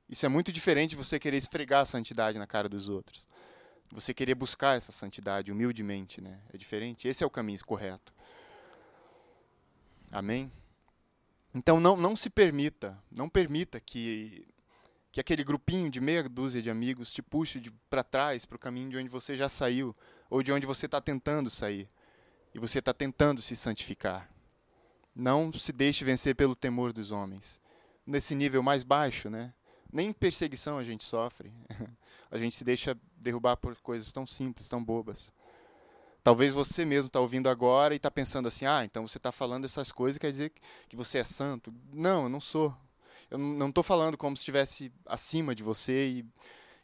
Isso 0.10 0.26
é 0.26 0.30
muito 0.30 0.52
diferente 0.52 0.92
de 0.92 0.96
você 0.96 1.20
querer 1.20 1.38
esfregar 1.38 1.82
a 1.82 1.86
santidade 1.86 2.38
na 2.38 2.48
cara 2.48 2.68
dos 2.68 2.90
outros. 2.90 3.28
Você 3.92 4.14
querer 4.14 4.36
buscar 4.36 4.76
essa 4.76 4.92
santidade 4.92 5.52
humildemente, 5.52 6.22
né? 6.22 6.40
É 6.54 6.58
diferente. 6.58 7.08
Esse 7.08 7.24
é 7.24 7.28
o 7.28 7.30
caminho 7.30 7.64
correto. 7.66 8.14
Amém? 10.12 10.52
Então 11.54 11.80
não, 11.80 11.96
não 11.96 12.16
se 12.16 12.30
permita, 12.30 12.98
não 13.12 13.28
permita 13.28 13.80
que, 13.80 14.48
que 15.12 15.20
aquele 15.20 15.44
grupinho 15.44 15.90
de 15.90 16.00
meia 16.00 16.24
dúzia 16.24 16.62
de 16.62 16.70
amigos 16.70 17.12
te 17.12 17.22
puxe 17.22 17.62
para 17.90 18.04
trás, 18.04 18.46
para 18.46 18.56
o 18.56 18.60
caminho 18.60 18.90
de 18.90 18.98
onde 18.98 19.10
você 19.10 19.36
já 19.36 19.50
saiu, 19.50 19.96
ou 20.30 20.44
de 20.44 20.52
onde 20.52 20.66
você 20.66 20.86
está 20.86 21.02
tentando 21.02 21.50
sair, 21.50 21.90
e 22.54 22.60
você 22.60 22.80
está 22.80 22.94
tentando 22.94 23.42
se 23.42 23.56
santificar. 23.56 24.30
Não 25.16 25.52
se 25.52 25.72
deixe 25.72 26.06
vencer 26.06 26.36
pelo 26.36 26.56
temor 26.56 26.94
dos 26.94 27.12
homens. 27.12 27.60
Nesse 28.06 28.36
nível 28.36 28.64
mais 28.64 28.84
baixo, 28.84 29.30
né? 29.30 29.54
Nem 29.92 30.14
perseguição 30.14 30.78
a 30.78 30.84
gente 30.84 31.04
sofre. 31.04 31.52
A 32.32 32.38
gente 32.38 32.56
se 32.56 32.64
deixa 32.64 32.96
derrubar 33.18 33.58
por 33.58 33.76
coisas 33.78 34.12
tão 34.12 34.24
simples, 34.24 34.70
tão 34.70 34.84
bobas. 34.84 35.34
Talvez 36.24 36.54
você 36.54 36.86
mesmo 36.86 37.08
está 37.08 37.20
ouvindo 37.20 37.50
agora 37.50 37.96
e 37.96 37.98
está 37.98 38.12
pensando 38.12 38.48
assim: 38.48 38.66
ah, 38.66 38.86
então 38.86 39.08
você 39.08 39.18
está 39.18 39.32
falando 39.32 39.66
essas 39.66 39.92
coisas, 39.92 40.20
quer 40.20 40.32
dizer 40.32 40.54
que 40.88 40.96
você 40.96 41.18
é 41.18 41.24
santo. 41.24 41.74
Não, 41.92 42.24
eu 42.24 42.30
não 42.30 42.40
sou. 42.40 42.76
Eu 43.32 43.38
não 43.38 43.70
estou 43.70 43.84
falando 43.84 44.18
como 44.18 44.36
se 44.36 44.42
estivesse 44.42 44.92
acima 45.06 45.56
de 45.56 45.64
você 45.64 46.08
e, 46.08 46.26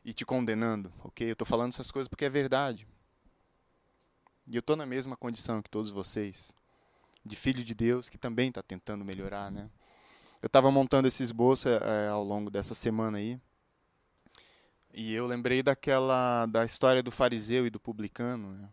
e 0.03 0.13
te 0.13 0.25
condenando, 0.25 0.91
ok? 1.03 1.27
Eu 1.27 1.33
estou 1.33 1.45
falando 1.45 1.73
essas 1.73 1.91
coisas 1.91 2.07
porque 2.07 2.25
é 2.25 2.29
verdade. 2.29 2.87
E 4.47 4.55
eu 4.55 4.59
estou 4.59 4.75
na 4.75 4.85
mesma 4.85 5.17
condição 5.17 5.61
que 5.61 5.69
todos 5.69 5.89
vocês, 5.89 6.55
de 7.25 7.35
filho 7.35 7.63
de 7.63 7.73
Deus 7.73 8.09
que 8.09 8.17
também 8.17 8.49
está 8.49 8.61
tentando 8.61 9.03
melhorar, 9.03 9.51
né? 9.51 9.69
Eu 10.41 10.47
estava 10.47 10.69
montando 10.69 11.07
esse 11.07 11.23
esboço 11.23 11.67
é, 11.67 12.07
ao 12.07 12.23
longo 12.23 12.51
dessa 12.51 12.75
semana 12.75 13.17
aí. 13.17 13.39
E 14.93 15.13
eu 15.13 15.25
lembrei 15.25 15.63
daquela 15.63 16.45
da 16.45 16.63
história 16.63 17.01
do 17.01 17.11
fariseu 17.11 17.65
e 17.65 17.69
do 17.69 17.79
publicano, 17.79 18.51
né? 18.53 18.69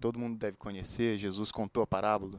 todo 0.00 0.18
mundo 0.18 0.38
deve 0.38 0.56
conhecer, 0.56 1.16
Jesus 1.18 1.50
contou 1.50 1.82
a 1.82 1.86
parábola 1.86 2.38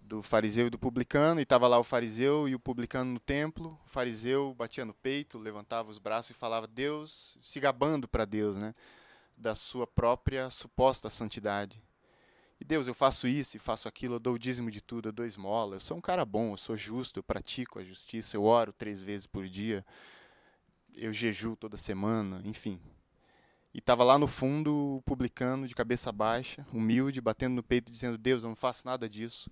do 0.00 0.22
fariseu 0.22 0.68
e 0.68 0.70
do 0.70 0.78
publicano, 0.78 1.40
e 1.40 1.42
estava 1.42 1.66
lá 1.66 1.78
o 1.78 1.84
fariseu 1.84 2.48
e 2.48 2.54
o 2.54 2.60
publicano 2.60 3.12
no 3.12 3.20
templo. 3.20 3.78
O 3.84 3.88
fariseu 3.88 4.54
batia 4.54 4.84
no 4.84 4.94
peito, 4.94 5.36
levantava 5.36 5.90
os 5.90 5.98
braços 5.98 6.30
e 6.30 6.34
falava 6.34 6.66
Deus, 6.66 7.36
se 7.42 7.58
gabando 7.58 8.06
para 8.06 8.24
Deus, 8.24 8.56
né, 8.56 8.74
da 9.36 9.54
sua 9.54 9.86
própria 9.86 10.48
suposta 10.48 11.10
santidade. 11.10 11.82
E 12.60 12.64
Deus, 12.64 12.86
eu 12.86 12.94
faço 12.94 13.28
isso 13.28 13.56
e 13.56 13.60
faço 13.60 13.86
aquilo, 13.86 14.14
eu 14.14 14.18
dou 14.18 14.34
o 14.34 14.38
dízimo 14.38 14.70
de 14.70 14.80
tudo, 14.80 15.08
eu 15.08 15.12
dou 15.12 15.26
esmola, 15.26 15.76
eu 15.76 15.80
sou 15.80 15.96
um 15.96 16.00
cara 16.00 16.24
bom, 16.24 16.52
eu 16.52 16.56
sou 16.56 16.76
justo, 16.76 17.18
eu 17.18 17.22
pratico 17.22 17.78
a 17.78 17.84
justiça, 17.84 18.36
eu 18.36 18.44
oro 18.44 18.72
três 18.72 19.02
vezes 19.02 19.26
por 19.26 19.46
dia, 19.46 19.84
eu 20.94 21.12
jejuo 21.12 21.54
toda 21.54 21.76
semana, 21.76 22.40
enfim, 22.44 22.80
e 23.76 23.78
estava 23.78 24.02
lá 24.02 24.18
no 24.18 24.26
fundo, 24.26 25.02
publicando 25.04 25.68
de 25.68 25.74
cabeça 25.74 26.10
baixa, 26.10 26.66
humilde, 26.72 27.20
batendo 27.20 27.56
no 27.56 27.62
peito, 27.62 27.92
dizendo: 27.92 28.16
Deus, 28.16 28.42
eu 28.42 28.48
não 28.48 28.56
faço 28.56 28.86
nada 28.86 29.06
disso. 29.06 29.50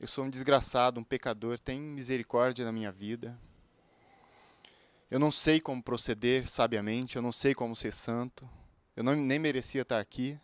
Eu 0.00 0.08
sou 0.08 0.24
um 0.24 0.30
desgraçado, 0.30 0.98
um 0.98 1.04
pecador, 1.04 1.58
tem 1.58 1.78
misericórdia 1.78 2.64
na 2.64 2.72
minha 2.72 2.90
vida. 2.90 3.38
Eu 5.10 5.18
não 5.18 5.30
sei 5.30 5.60
como 5.60 5.82
proceder 5.82 6.48
sabiamente, 6.48 7.16
eu 7.16 7.22
não 7.22 7.32
sei 7.32 7.54
como 7.54 7.76
ser 7.76 7.92
santo. 7.92 8.48
Eu 8.96 9.04
não, 9.04 9.14
nem 9.14 9.38
merecia 9.38 9.82
estar 9.82 10.00
aqui. 10.00 10.40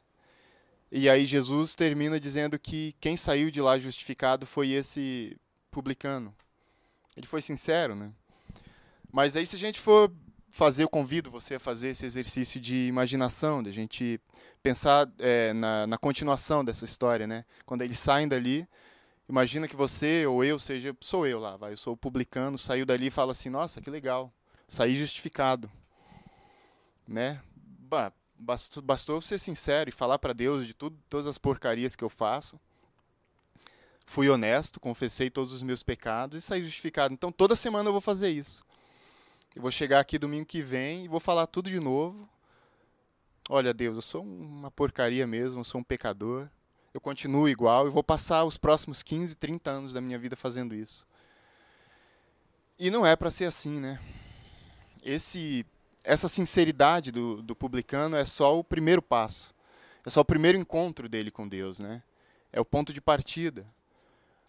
E 0.92 1.09
aí 1.09 1.24
Jesus 1.24 1.76
termina 1.76 2.18
dizendo 2.18 2.59
que 2.59 2.94
quem 3.00 3.16
saiu 3.16 3.50
de 3.50 3.61
lá 3.61 3.79
justificado 3.79 4.44
foi 4.44 4.70
esse 4.70 5.37
publicano. 5.70 6.35
Ele 7.16 7.26
foi 7.26 7.40
sincero, 7.40 7.94
né? 7.94 8.12
Mas 9.12 9.37
aí 9.37 9.46
se 9.46 9.55
a 9.55 9.59
gente 9.59 9.79
for 9.79 10.12
fazer, 10.50 10.83
eu 10.83 10.88
convido 10.88 11.31
você 11.31 11.55
a 11.55 11.61
fazer 11.61 11.88
esse 11.88 12.05
exercício 12.05 12.61
de 12.61 12.88
imaginação, 12.88 13.62
de 13.62 13.68
a 13.68 13.72
gente 13.72 14.20
pensar 14.62 15.09
é, 15.18 15.53
na, 15.53 15.87
na, 15.87 15.96
continuação 15.98 16.64
dessa 16.64 16.85
história, 16.85 17.26
né? 17.26 17.44
Quando 17.64 17.83
eles 17.83 17.98
saem 17.98 18.26
dali, 18.26 18.66
imagina 19.29 19.68
que 19.68 19.76
você 19.76 20.26
ou 20.26 20.44
eu 20.44 20.59
seja, 20.59 20.94
sou 21.00 21.26
eu 21.26 21.38
lá, 21.38 21.57
vai, 21.57 21.72
eu 21.72 21.76
sou 21.76 21.94
o 21.94 21.96
publicano, 21.96 22.59
saiu 22.59 22.85
dali 22.85 23.07
e 23.07 23.11
fala 23.11 23.33
assim, 23.33 23.48
nossa, 23.48 23.81
que 23.81 23.88
legal, 23.88 24.33
saí 24.66 24.96
justificado, 24.96 25.70
né? 27.09 27.40
Bah, 27.79 28.12
bastou, 28.40 28.83
bastou 28.83 29.20
ser 29.20 29.38
sincero 29.38 29.90
e 29.90 29.92
falar 29.92 30.18
para 30.18 30.33
Deus 30.33 30.66
de 30.66 30.74
tudo, 30.74 30.98
todas 31.09 31.26
as 31.26 31.38
porcarias 31.38 31.94
que 31.94 32.03
eu 32.03 32.09
faço. 32.09 32.59
fui 34.07 34.29
honesto, 34.29 34.81
confessei 34.81 35.31
todos 35.31 35.53
os 35.53 35.62
meus 35.62 35.83
pecados 35.83 36.38
e 36.38 36.40
saí 36.40 36.64
justificado. 36.64 37.14
Então 37.14 37.31
toda 37.31 37.55
semana 37.55 37.88
eu 37.88 37.92
vou 37.92 38.00
fazer 38.00 38.31
isso. 38.31 38.64
Eu 39.55 39.62
vou 39.62 39.70
chegar 39.70 40.00
aqui 40.00 40.18
domingo 40.18 40.46
que 40.46 40.62
vem 40.62 41.05
e 41.05 41.09
vou 41.09 41.20
falar 41.20 41.46
tudo 41.46 41.70
de 41.70 41.79
novo. 41.79 42.29
Olha, 43.48 43.74
Deus, 43.74 43.96
eu 43.96 44.03
sou 44.03 44.22
uma 44.22 44.70
porcaria 44.70 45.26
mesmo, 45.26 45.61
eu 45.61 45.64
sou 45.64 45.81
um 45.81 45.85
pecador. 45.85 46.48
Eu 46.92 47.00
continuo 47.00 47.48
igual 47.48 47.87
e 47.87 47.90
vou 47.90 48.03
passar 48.03 48.44
os 48.44 48.57
próximos 48.57 49.03
15, 49.03 49.37
30 49.37 49.70
anos 49.70 49.92
da 49.92 50.00
minha 50.00 50.18
vida 50.18 50.35
fazendo 50.35 50.74
isso. 50.74 51.07
E 52.79 52.90
não 52.90 53.05
é 53.05 53.14
para 53.14 53.31
ser 53.31 53.44
assim, 53.44 53.79
né? 53.79 54.00
Esse, 55.03 55.64
essa 56.05 56.29
sinceridade 56.29 57.11
do, 57.11 57.43
do 57.43 57.55
publicano 57.55 58.17
é 58.17 58.25
só 58.25 58.59
o 58.59 58.65
primeiro 58.65 59.03
passo. 59.03 59.55
É 60.05 60.11
só 60.11 60.21
o 60.21 60.25
primeiro 60.25 60.57
encontro 60.57 61.09
dele 61.09 61.31
com 61.31 61.49
Deus, 61.49 61.79
né? 61.79 62.03
É 62.53 62.61
o 62.61 62.65
ponto 62.65 62.93
de 62.93 63.01
partida. 63.01 63.67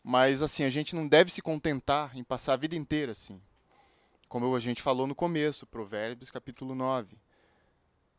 Mas 0.03 0.41
assim, 0.41 0.63
a 0.63 0.69
gente 0.69 0.95
não 0.95 1.07
deve 1.07 1.31
se 1.31 1.41
contentar 1.41 2.17
em 2.17 2.23
passar 2.23 2.53
a 2.53 2.57
vida 2.57 2.75
inteira 2.75 3.11
assim. 3.11 3.41
Como 4.27 4.55
a 4.55 4.59
gente 4.59 4.81
falou 4.81 5.05
no 5.05 5.13
começo, 5.13 5.67
Provérbios 5.67 6.31
capítulo 6.31 6.73
9. 6.73 7.17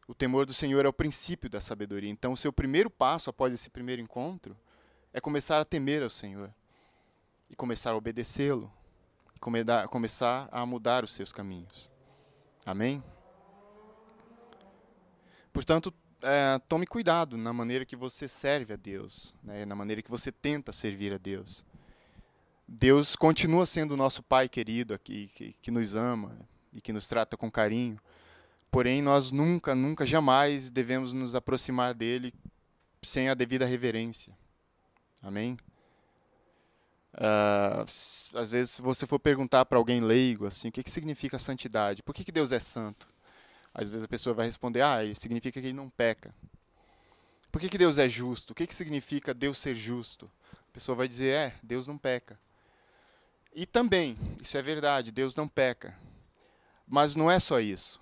O 0.07 0.15
temor 0.15 0.45
do 0.45 0.53
Senhor 0.53 0.85
é 0.85 0.89
o 0.89 0.93
princípio 0.93 1.49
da 1.49 1.61
sabedoria. 1.61 2.11
Então, 2.11 2.33
o 2.33 2.37
seu 2.37 2.53
primeiro 2.53 2.91
passo 2.91 3.31
após 3.31 3.55
esse 3.55 3.71
primeiro 3.71 4.03
encontro 4.03 4.55
é 5.13 5.21
começar 5.21 5.61
a 5.61 5.65
temer 5.65 6.03
ao 6.03 6.11
Senhor 6.11 6.53
e 7.49 7.57
começar 7.57 7.93
a 7.93 7.97
obedecê-lo 7.97 8.71
e 9.35 9.39
começar 9.89 10.49
a 10.53 10.67
mudar 10.67 11.03
os 11.03 11.13
seus 11.13 11.33
caminhos. 11.33 11.91
Amém? 12.65 13.03
Portanto, 15.53 15.93
é, 16.23 16.59
tome 16.69 16.87
cuidado 16.87 17.37
na 17.37 17.53
maneira 17.53 17.85
que 17.85 17.97
você 17.97 18.29
serve 18.29 18.73
a 18.73 18.77
Deus, 18.77 19.35
né, 19.43 19.65
na 19.67 19.75
maneira 19.75 20.01
que 20.01 20.11
você 20.11 20.31
tenta 20.31 20.73
servir 20.73 21.13
a 21.13 21.19
Deus. 21.19 21.65
Deus 22.67 23.17
continua 23.17 23.67
sendo 23.67 23.93
o 23.93 23.97
nosso 23.97 24.23
Pai 24.23 24.49
querido 24.49 24.95
aqui, 24.95 25.31
que, 25.35 25.55
que 25.61 25.71
nos 25.71 25.95
ama 25.95 26.39
e 26.73 26.81
que 26.81 26.93
nos 26.93 27.07
trata 27.07 27.37
com 27.37 27.51
carinho. 27.51 27.99
Porém, 28.71 29.03
nós 29.03 29.31
nunca, 29.31 29.75
nunca, 29.75 30.07
jamais 30.07 30.71
devemos 30.71 31.13
nos 31.13 31.35
aproximar 31.35 31.93
dele 31.93 32.33
sem 33.03 33.29
a 33.29 33.35
devida 33.35 33.67
reverência. 33.67 34.35
Amém? 35.23 35.59
Uh, 37.15 37.85
às 38.39 38.51
vezes, 38.51 38.71
se 38.71 38.83
você 38.83 39.07
for 39.07 39.19
perguntar 39.19 39.67
para 39.67 39.77
alguém 39.77 40.01
leigo 40.01 40.47
assim, 40.47 40.69
o 40.69 40.73
que, 40.73 40.83
que 40.83 40.91
significa 40.91 41.39
santidade, 41.39 42.03
por 42.03 42.15
que, 42.15 42.25
que 42.25 42.33
Deus 42.33 42.53
é 42.53 42.59
santo? 42.59 43.07
Às 43.75 43.89
vezes 43.89 44.05
a 44.05 44.09
pessoa 44.09 44.35
vai 44.35 44.47
responder, 44.47 44.83
ah, 44.83 44.99
significa 45.15 45.61
que 45.61 45.67
ele 45.67 45.77
não 45.77 45.89
peca. 45.89 46.35
Por 47.51 47.61
que, 47.61 47.69
que 47.69 47.79
Deus 47.79 47.99
é 47.99 48.09
justo? 48.09 48.53
O 48.53 48.55
que, 48.55 48.67
que 48.67 48.75
significa 48.75 49.35
Deus 49.35 49.59
ser 49.59 49.75
justo? 49.75 50.31
A 50.53 50.73
pessoa 50.73 50.97
vai 50.97 51.07
dizer, 51.07 51.35
é, 51.35 51.55
Deus 51.63 51.87
não 51.87 51.99
peca. 51.99 52.39
E 53.55 53.67
também, 53.67 54.17
isso 54.41 54.57
é 54.57 54.63
verdade, 54.63 55.11
Deus 55.11 55.37
não 55.37 55.47
peca. 55.47 55.95
Mas 56.87 57.15
não 57.15 57.31
é 57.31 57.39
só 57.39 57.61
isso. 57.61 58.01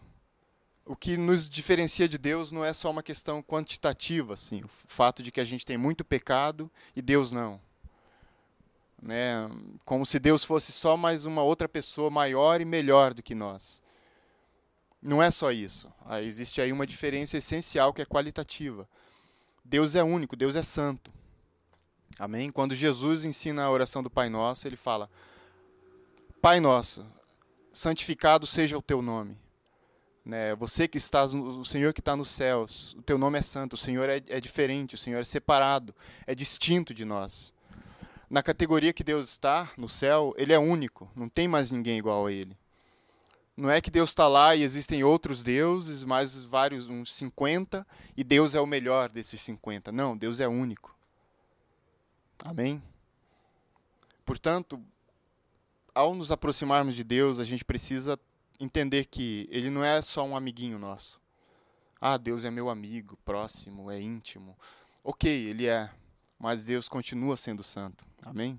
O 0.85 0.96
que 0.96 1.16
nos 1.16 1.48
diferencia 1.48 2.09
de 2.09 2.18
Deus 2.18 2.52
não 2.52 2.64
é 2.64 2.72
só 2.72 2.90
uma 2.90 3.02
questão 3.02 3.42
quantitativa, 3.42 4.35
assim, 4.35 4.62
o 4.62 4.68
fato 4.68 5.22
de 5.22 5.30
que 5.30 5.40
a 5.40 5.44
gente 5.44 5.66
tem 5.66 5.76
muito 5.76 6.04
pecado 6.04 6.70
e 6.94 7.02
Deus 7.02 7.33
não. 7.33 7.61
Né? 9.02 9.48
Como 9.85 10.04
se 10.04 10.18
Deus 10.18 10.44
fosse 10.44 10.72
só 10.72 10.96
mais 10.96 11.24
uma 11.24 11.42
outra 11.42 11.68
pessoa 11.68 12.11
maior 12.11 12.61
e 12.61 12.64
melhor 12.64 13.14
do 13.14 13.22
que 13.22 13.35
nós. 13.35 13.83
Não 15.02 15.22
é 15.22 15.30
só 15.30 15.50
isso. 15.50 15.92
Ah, 16.04 16.20
existe 16.20 16.60
aí 16.60 16.72
uma 16.72 16.86
diferença 16.86 17.36
essencial 17.38 17.92
que 17.92 18.02
é 18.02 18.04
qualitativa. 18.04 18.88
Deus 19.64 19.94
é 19.96 20.02
único, 20.02 20.36
Deus 20.36 20.56
é 20.56 20.62
santo. 20.62 21.10
Amém? 22.18 22.50
Quando 22.50 22.74
Jesus 22.74 23.24
ensina 23.24 23.62
a 23.62 23.70
oração 23.70 24.02
do 24.02 24.10
Pai 24.10 24.28
Nosso, 24.28 24.66
ele 24.68 24.76
fala: 24.76 25.08
Pai 26.42 26.58
nosso, 26.58 27.06
santificado 27.72 28.46
seja 28.46 28.76
o 28.76 28.82
teu 28.82 29.00
nome. 29.00 29.38
Né? 30.24 30.54
Você 30.56 30.86
que 30.86 30.98
está, 30.98 31.24
o 31.24 31.64
Senhor 31.64 31.92
que 31.92 32.00
está 32.00 32.16
nos 32.16 32.28
céus, 32.28 32.94
o 32.98 33.02
teu 33.02 33.16
nome 33.16 33.38
é 33.38 33.42
santo, 33.42 33.74
o 33.74 33.78
Senhor 33.78 34.08
é, 34.08 34.22
é 34.28 34.40
diferente, 34.40 34.94
o 34.94 34.98
Senhor 34.98 35.20
é 35.20 35.24
separado, 35.24 35.94
é 36.26 36.34
distinto 36.34 36.92
de 36.92 37.04
nós. 37.04 37.54
Na 38.28 38.42
categoria 38.42 38.92
que 38.92 39.02
Deus 39.02 39.28
está, 39.28 39.70
no 39.76 39.88
céu, 39.88 40.34
Ele 40.36 40.52
é 40.52 40.58
único, 40.58 41.10
não 41.16 41.28
tem 41.28 41.48
mais 41.48 41.70
ninguém 41.70 41.98
igual 41.98 42.26
a 42.26 42.32
Ele. 42.32 42.56
Não 43.61 43.70
é 43.70 43.79
que 43.79 43.90
Deus 43.90 44.09
está 44.09 44.27
lá 44.27 44.57
e 44.57 44.62
existem 44.62 45.05
outros 45.05 45.42
deuses, 45.42 46.03
mais 46.03 46.44
vários, 46.44 46.88
uns 46.88 47.12
50, 47.12 47.87
e 48.16 48.25
Deus 48.25 48.55
é 48.55 48.61
o 48.61 48.66
melhor 48.66 49.11
desses 49.11 49.38
50. 49.42 49.92
Não, 49.92 50.16
Deus 50.16 50.40
é 50.40 50.49
único. 50.49 50.96
Amém? 52.42 52.83
Portanto, 54.25 54.83
ao 55.94 56.14
nos 56.14 56.33
aproximarmos 56.33 56.94
de 56.94 57.05
Deus, 57.05 57.38
a 57.38 57.44
gente 57.44 57.62
precisa 57.62 58.18
entender 58.59 59.05
que 59.05 59.46
Ele 59.51 59.68
não 59.68 59.85
é 59.85 60.01
só 60.01 60.25
um 60.25 60.35
amiguinho 60.35 60.79
nosso. 60.79 61.20
Ah, 62.01 62.16
Deus 62.16 62.44
é 62.44 62.51
meu 62.51 62.70
amigo, 62.70 63.18
próximo, 63.27 63.90
é 63.90 64.01
íntimo. 64.01 64.57
Ok, 65.05 65.31
Ele 65.31 65.66
é, 65.66 65.90
mas 66.38 66.64
Deus 66.64 66.88
continua 66.88 67.37
sendo 67.37 67.62
santo. 67.62 68.07
Amém? 68.25 68.59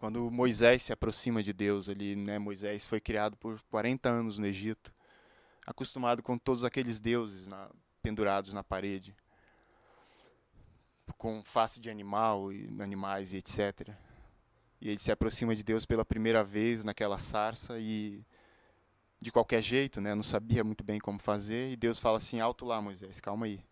Quando 0.00 0.30
Moisés 0.30 0.82
se 0.82 0.94
aproxima 0.94 1.42
de 1.42 1.52
Deus, 1.52 1.86
ele, 1.86 2.16
né, 2.16 2.38
Moisés 2.38 2.86
foi 2.86 2.98
criado 3.02 3.36
por 3.36 3.60
40 3.70 4.08
anos 4.08 4.38
no 4.38 4.46
Egito, 4.46 4.94
acostumado 5.66 6.22
com 6.22 6.38
todos 6.38 6.64
aqueles 6.64 6.98
deuses 6.98 7.46
na, 7.46 7.70
pendurados 8.02 8.54
na 8.54 8.64
parede, 8.64 9.14
com 11.18 11.44
face 11.44 11.78
de 11.78 11.90
animal 11.90 12.50
e 12.50 12.66
animais 12.80 13.34
e 13.34 13.36
etc. 13.36 13.90
E 14.80 14.88
ele 14.88 14.98
se 14.98 15.12
aproxima 15.12 15.54
de 15.54 15.62
Deus 15.62 15.84
pela 15.84 16.02
primeira 16.02 16.42
vez 16.42 16.82
naquela 16.82 17.18
sarça 17.18 17.78
e 17.78 18.24
de 19.20 19.30
qualquer 19.30 19.60
jeito, 19.60 20.00
né, 20.00 20.14
não 20.14 20.22
sabia 20.22 20.64
muito 20.64 20.82
bem 20.82 20.98
como 20.98 21.18
fazer, 21.18 21.72
e 21.72 21.76
Deus 21.76 21.98
fala 21.98 22.16
assim: 22.16 22.40
"Alto 22.40 22.64
lá, 22.64 22.80
Moisés, 22.80 23.20
calma 23.20 23.44
aí. 23.44 23.62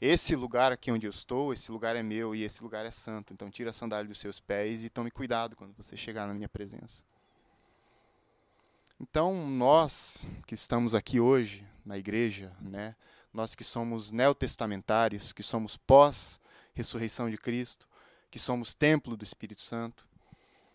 Esse 0.00 0.36
lugar 0.36 0.72
aqui 0.72 0.90
onde 0.90 1.06
eu 1.06 1.10
estou, 1.10 1.52
esse 1.52 1.72
lugar 1.72 1.96
é 1.96 2.02
meu 2.02 2.34
e 2.34 2.42
esse 2.42 2.62
lugar 2.62 2.84
é 2.84 2.90
santo. 2.90 3.32
Então 3.32 3.50
tira 3.50 3.70
a 3.70 3.72
sandália 3.72 4.08
dos 4.08 4.18
seus 4.18 4.40
pés 4.40 4.84
e 4.84 4.90
tome 4.90 5.10
cuidado 5.10 5.56
quando 5.56 5.74
você 5.74 5.96
chegar 5.96 6.26
na 6.26 6.34
minha 6.34 6.48
presença." 6.48 7.02
Então, 8.98 9.46
nós 9.48 10.26
que 10.46 10.54
estamos 10.54 10.94
aqui 10.94 11.20
hoje 11.20 11.66
na 11.84 11.98
igreja, 11.98 12.56
né, 12.60 12.96
nós 13.32 13.54
que 13.54 13.62
somos 13.62 14.10
neotestamentários, 14.10 15.32
que 15.32 15.42
somos 15.42 15.76
pós 15.76 16.40
ressurreição 16.74 17.30
de 17.30 17.36
Cristo, 17.36 17.86
que 18.30 18.38
somos 18.38 18.74
templo 18.74 19.16
do 19.16 19.24
Espírito 19.24 19.60
Santo, 19.60 20.06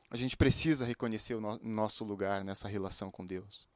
a 0.09 0.17
gente 0.17 0.37
precisa 0.37 0.85
reconhecer 0.85 1.35
o 1.35 1.41
no 1.41 1.57
nosso 1.63 2.03
lugar 2.03 2.43
nessa 2.43 2.67
relação 2.67 3.09
com 3.09 3.25
Deus. 3.25 3.67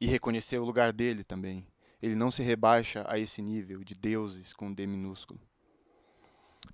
E 0.00 0.06
reconhecer 0.06 0.58
o 0.58 0.64
lugar 0.64 0.92
dele 0.92 1.22
também. 1.22 1.66
Ele 2.02 2.14
não 2.14 2.30
se 2.30 2.42
rebaixa 2.42 3.04
a 3.08 3.18
esse 3.18 3.40
nível 3.40 3.82
de 3.82 3.94
deuses 3.94 4.52
com 4.52 4.72
D 4.72 4.86
minúsculo. 4.86 5.40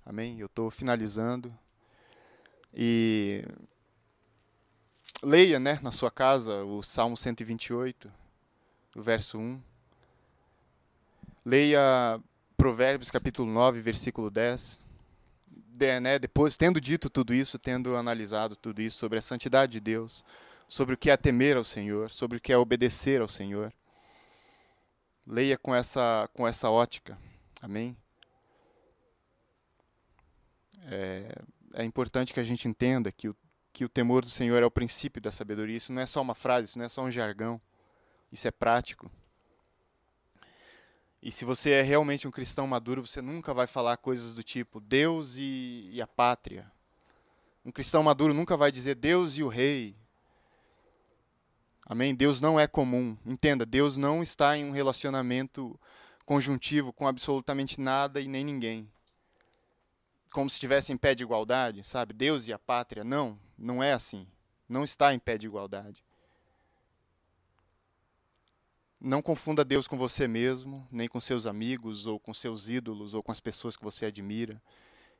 Amém? 0.05 0.39
Eu 0.39 0.47
estou 0.47 0.69
finalizando. 0.69 1.53
E 2.73 3.45
leia 5.21 5.59
né, 5.59 5.79
na 5.81 5.91
sua 5.91 6.11
casa 6.11 6.63
o 6.65 6.81
Salmo 6.81 7.15
128, 7.15 8.11
o 8.95 9.01
verso 9.01 9.37
1. 9.37 9.61
Leia 11.45 12.19
Provérbios 12.57 13.11
capítulo 13.11 13.51
9, 13.51 13.81
versículo 13.81 14.29
10 14.29 14.83
de, 15.75 15.99
né, 15.99 16.19
depois, 16.19 16.55
tendo 16.55 16.79
dito 16.79 17.09
tudo 17.09 17.33
isso, 17.33 17.57
tendo 17.57 17.95
analisado 17.95 18.55
tudo 18.55 18.81
isso 18.81 18.97
sobre 18.97 19.17
a 19.17 19.21
santidade 19.21 19.73
de 19.73 19.79
Deus, 19.79 20.23
sobre 20.69 20.93
o 20.93 20.97
que 20.97 21.09
é 21.09 21.17
temer 21.17 21.57
ao 21.57 21.63
Senhor, 21.63 22.11
sobre 22.11 22.37
o 22.37 22.41
que 22.41 22.53
é 22.53 22.57
obedecer 22.57 23.21
ao 23.21 23.27
Senhor, 23.27 23.73
leia 25.25 25.57
com 25.57 25.73
essa, 25.73 26.29
com 26.33 26.47
essa 26.47 26.69
ótica. 26.69 27.17
Amém? 27.61 27.97
É, 30.85 31.35
é 31.75 31.83
importante 31.83 32.33
que 32.33 32.39
a 32.39 32.43
gente 32.43 32.67
entenda 32.67 33.11
que 33.11 33.29
o, 33.29 33.35
que 33.71 33.85
o 33.85 33.89
temor 33.89 34.21
do 34.21 34.29
Senhor 34.29 34.61
é 34.61 34.65
o 34.65 34.71
princípio 34.71 35.21
da 35.21 35.31
sabedoria. 35.31 35.77
Isso 35.77 35.93
não 35.93 36.01
é 36.01 36.05
só 36.05 36.21
uma 36.21 36.35
frase, 36.35 36.69
isso 36.69 36.77
não 36.77 36.85
é 36.85 36.89
só 36.89 37.03
um 37.03 37.11
jargão. 37.11 37.61
Isso 38.31 38.47
é 38.47 38.51
prático. 38.51 39.11
E 41.21 41.31
se 41.31 41.45
você 41.45 41.71
é 41.71 41.81
realmente 41.81 42.27
um 42.27 42.31
cristão 42.31 42.67
maduro, 42.67 43.05
você 43.05 43.21
nunca 43.21 43.53
vai 43.53 43.65
falar 43.65 43.95
coisas 43.95 44.35
do 44.35 44.43
tipo 44.43 44.81
Deus 44.81 45.35
e, 45.37 45.89
e, 45.93 46.01
a 46.01 46.07
pátria. 46.07 46.69
Um 47.63 47.71
cristão 47.71 48.03
maduro 48.03 48.33
nunca 48.33 48.57
vai 48.57 48.73
dizer 48.73 48.95
Deus 48.95 49.37
e 49.37 49.43
o 49.43 49.47
rei. 49.47 49.95
Amém? 51.85 52.15
Deus 52.15 52.39
não 52.39 52.59
é 52.59 52.65
comum. 52.65 53.17
Entenda, 53.25 53.65
Deus 53.65 53.97
não 53.97 54.23
está 54.23 54.57
em 54.57 54.65
um 54.65 54.71
relacionamento 54.71 55.79
conjuntivo 56.25 56.93
com 56.93 57.07
absolutamente 57.07 57.79
nada 57.81 58.21
e 58.21 58.27
nem 58.27 58.43
ninguém. 58.43 58.89
Como 60.31 60.49
se 60.49 60.55
estivesse 60.55 60.93
em 60.93 60.97
pé 60.97 61.13
de 61.13 61.23
igualdade, 61.23 61.83
sabe? 61.83 62.13
Deus 62.13 62.47
e 62.47 62.53
a 62.53 62.59
pátria. 62.59 63.03
Não, 63.03 63.37
não 63.57 63.83
é 63.83 63.93
assim. 63.93 64.27
Não 64.67 64.83
está 64.83 65.13
em 65.13 65.19
pé 65.19 65.37
de 65.37 65.45
igualdade. 65.45 66.03
Não 68.99 69.21
confunda 69.21 69.65
Deus 69.65 69.85
com 69.85 69.97
você 69.97 70.29
mesmo, 70.29 70.87
nem 70.89 71.09
com 71.09 71.19
seus 71.19 71.45
amigos, 71.45 72.07
ou 72.07 72.17
com 72.17 72.33
seus 72.33 72.69
ídolos, 72.69 73.13
ou 73.13 73.21
com 73.21 73.33
as 73.33 73.41
pessoas 73.41 73.75
que 73.75 73.83
você 73.83 74.05
admira. 74.05 74.61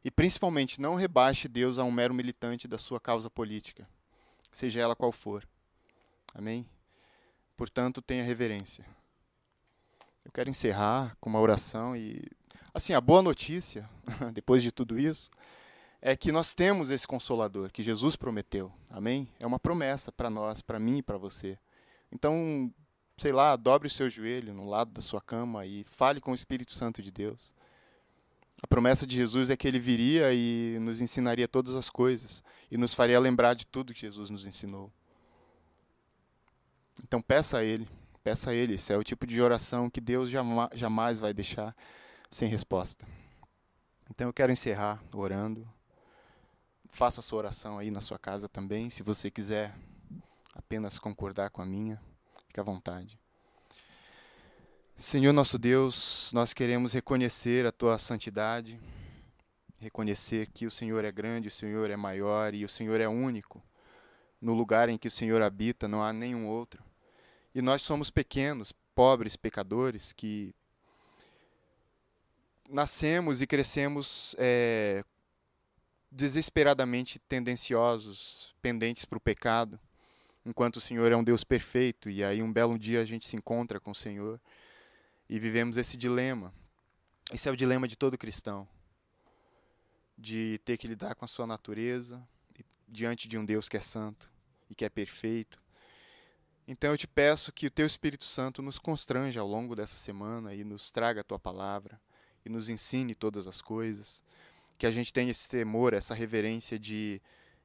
E 0.05 0.09
principalmente, 0.09 0.79
não 0.79 0.95
rebaixe 0.95 1.49
Deus 1.49 1.77
a 1.77 1.83
um 1.83 1.91
mero 1.91 2.13
militante 2.13 2.65
da 2.65 2.77
sua 2.77 2.99
causa 2.99 3.29
política, 3.29 3.87
seja 4.53 4.79
ela 4.79 4.95
qual 4.95 5.11
for. 5.11 5.45
Amém? 6.33 6.67
Portanto, 7.55 8.01
tenha 8.01 8.23
reverência. 8.23 8.85
Eu 10.25 10.31
quero 10.31 10.49
encerrar 10.49 11.15
com 11.19 11.29
uma 11.29 11.39
oração 11.39 11.95
e 11.95 12.25
assim, 12.73 12.93
a 12.93 13.01
boa 13.01 13.21
notícia, 13.21 13.89
depois 14.33 14.63
de 14.63 14.71
tudo 14.71 14.97
isso, 14.97 15.29
é 16.01 16.15
que 16.15 16.31
nós 16.31 16.53
temos 16.53 16.89
esse 16.89 17.07
consolador 17.07 17.71
que 17.71 17.83
Jesus 17.83 18.15
prometeu. 18.15 18.71
Amém? 18.89 19.27
É 19.39 19.45
uma 19.45 19.59
promessa 19.59 20.11
para 20.11 20.29
nós, 20.29 20.61
para 20.61 20.79
mim 20.79 20.97
e 20.97 21.03
para 21.03 21.17
você. 21.17 21.57
Então, 22.11 22.73
sei 23.17 23.31
lá, 23.31 23.55
dobre 23.55 23.87
o 23.87 23.91
seu 23.91 24.09
joelho 24.09 24.53
no 24.53 24.67
lado 24.67 24.91
da 24.91 25.01
sua 25.01 25.21
cama 25.21 25.65
e 25.65 25.83
fale 25.83 26.19
com 26.19 26.31
o 26.31 26.35
Espírito 26.35 26.71
Santo 26.71 27.01
de 27.01 27.11
Deus. 27.11 27.53
A 28.61 28.67
promessa 28.67 29.05
de 29.05 29.15
Jesus 29.15 29.49
é 29.49 29.57
que 29.57 29.67
ele 29.67 29.79
viria 29.79 30.33
e 30.33 30.77
nos 30.79 31.01
ensinaria 31.01 31.47
todas 31.47 31.75
as 31.75 31.89
coisas 31.89 32.43
e 32.71 32.77
nos 32.77 32.93
faria 32.93 33.19
lembrar 33.19 33.53
de 33.53 33.67
tudo 33.67 33.93
que 33.93 34.01
Jesus 34.01 34.29
nos 34.29 34.45
ensinou. 34.45 34.91
Então 37.01 37.21
peça 37.21 37.59
a 37.59 37.63
ele, 37.63 37.87
peça 38.23 38.49
a 38.49 38.53
ele. 38.53 38.73
Esse 38.73 38.91
é 38.91 38.97
o 38.97 39.03
tipo 39.03 39.25
de 39.25 39.41
oração 39.41 39.89
que 39.89 40.01
Deus 40.01 40.29
jamais 40.73 41.19
vai 41.19 41.33
deixar 41.33 41.73
sem 42.29 42.49
resposta. 42.49 43.07
Então 44.09 44.27
eu 44.27 44.33
quero 44.33 44.51
encerrar 44.51 45.01
orando 45.13 45.65
faça 46.93 47.21
a 47.21 47.23
sua 47.23 47.39
oração 47.39 47.79
aí 47.79 47.89
na 47.89 47.99
sua 47.99 48.19
casa 48.19 48.47
também. 48.47 48.89
Se 48.89 49.01
você 49.01 49.31
quiser 49.31 49.75
apenas 50.53 50.99
concordar 50.99 51.49
com 51.49 51.59
a 51.59 51.65
minha, 51.65 51.99
fique 52.47 52.59
à 52.59 52.63
vontade. 52.63 53.19
Senhor 54.95 55.33
nosso 55.33 55.57
Deus, 55.57 56.29
nós 56.33 56.53
queremos 56.53 56.93
reconhecer 56.93 57.65
a 57.65 57.71
tua 57.71 57.97
santidade, 57.97 58.79
reconhecer 59.79 60.47
que 60.53 60.67
o 60.67 60.71
Senhor 60.71 61.03
é 61.03 61.11
grande, 61.11 61.47
o 61.47 61.51
Senhor 61.51 61.89
é 61.89 61.95
maior 61.95 62.53
e 62.53 62.63
o 62.63 62.69
Senhor 62.69 63.01
é 63.01 63.07
único. 63.07 63.61
No 64.43 64.53
lugar 64.53 64.89
em 64.89 64.97
que 64.97 65.07
o 65.07 65.11
Senhor 65.11 65.41
habita 65.41 65.87
não 65.87 66.03
há 66.03 66.11
nenhum 66.11 66.45
outro. 66.47 66.83
E 67.55 67.61
nós 67.61 67.81
somos 67.81 68.11
pequenos, 68.11 68.73
pobres 68.93 69.37
pecadores 69.37 70.11
que 70.11 70.53
nascemos 72.69 73.41
e 73.41 73.47
crescemos 73.47 74.35
é, 74.37 75.05
desesperadamente 76.11 77.19
tendenciosos, 77.19 78.53
pendentes 78.61 79.05
para 79.05 79.17
o 79.17 79.21
pecado, 79.21 79.79
enquanto 80.45 80.75
o 80.75 80.81
Senhor 80.81 81.09
é 81.09 81.15
um 81.15 81.23
Deus 81.23 81.45
perfeito, 81.45 82.09
e 82.09 82.21
aí 82.21 82.43
um 82.43 82.51
belo 82.51 82.77
dia 82.77 82.99
a 82.99 83.05
gente 83.05 83.25
se 83.25 83.37
encontra 83.37 83.79
com 83.79 83.91
o 83.91 83.95
Senhor 83.95 84.41
e 85.29 85.39
vivemos 85.39 85.77
esse 85.77 85.95
dilema. 85.95 86.53
Esse 87.31 87.47
é 87.47 87.51
o 87.51 87.55
dilema 87.55 87.87
de 87.87 87.95
todo 87.95 88.17
cristão, 88.17 88.67
de 90.17 90.59
ter 90.65 90.77
que 90.77 90.85
lidar 90.85 91.15
com 91.15 91.23
a 91.23 91.29
sua 91.29 91.47
natureza 91.47 92.21
diante 92.89 93.27
de 93.27 93.37
um 93.37 93.45
Deus 93.45 93.69
que 93.69 93.77
é 93.77 93.81
santo 93.81 94.32
e 94.73 94.75
que 94.75 94.83
é 94.83 94.89
perfeito. 94.89 95.61
Então 96.67 96.91
eu 96.91 96.97
te 96.97 97.07
peço 97.07 97.53
que 97.53 97.67
o 97.67 97.71
teu 97.71 97.85
Espírito 97.85 98.25
Santo 98.25 98.61
nos 98.61 98.79
constranja 98.79 99.39
ao 99.39 99.47
longo 99.47 99.75
dessa 99.75 99.97
semana 99.97 100.53
e 100.53 100.63
nos 100.63 100.91
traga 100.91 101.21
a 101.21 101.23
tua 101.23 101.39
palavra 101.39 102.01
e 102.45 102.49
nos 102.49 102.69
ensine 102.69 103.13
todas 103.13 103.47
as 103.47 103.61
coisas 103.61 104.23
que 104.77 104.87
a 104.87 104.91
gente 104.91 105.13
tenha 105.13 105.29
esse 105.29 105.47
temor, 105.47 105.93
essa 105.93 106.15
reverência 106.15 106.79
de, 106.79 107.21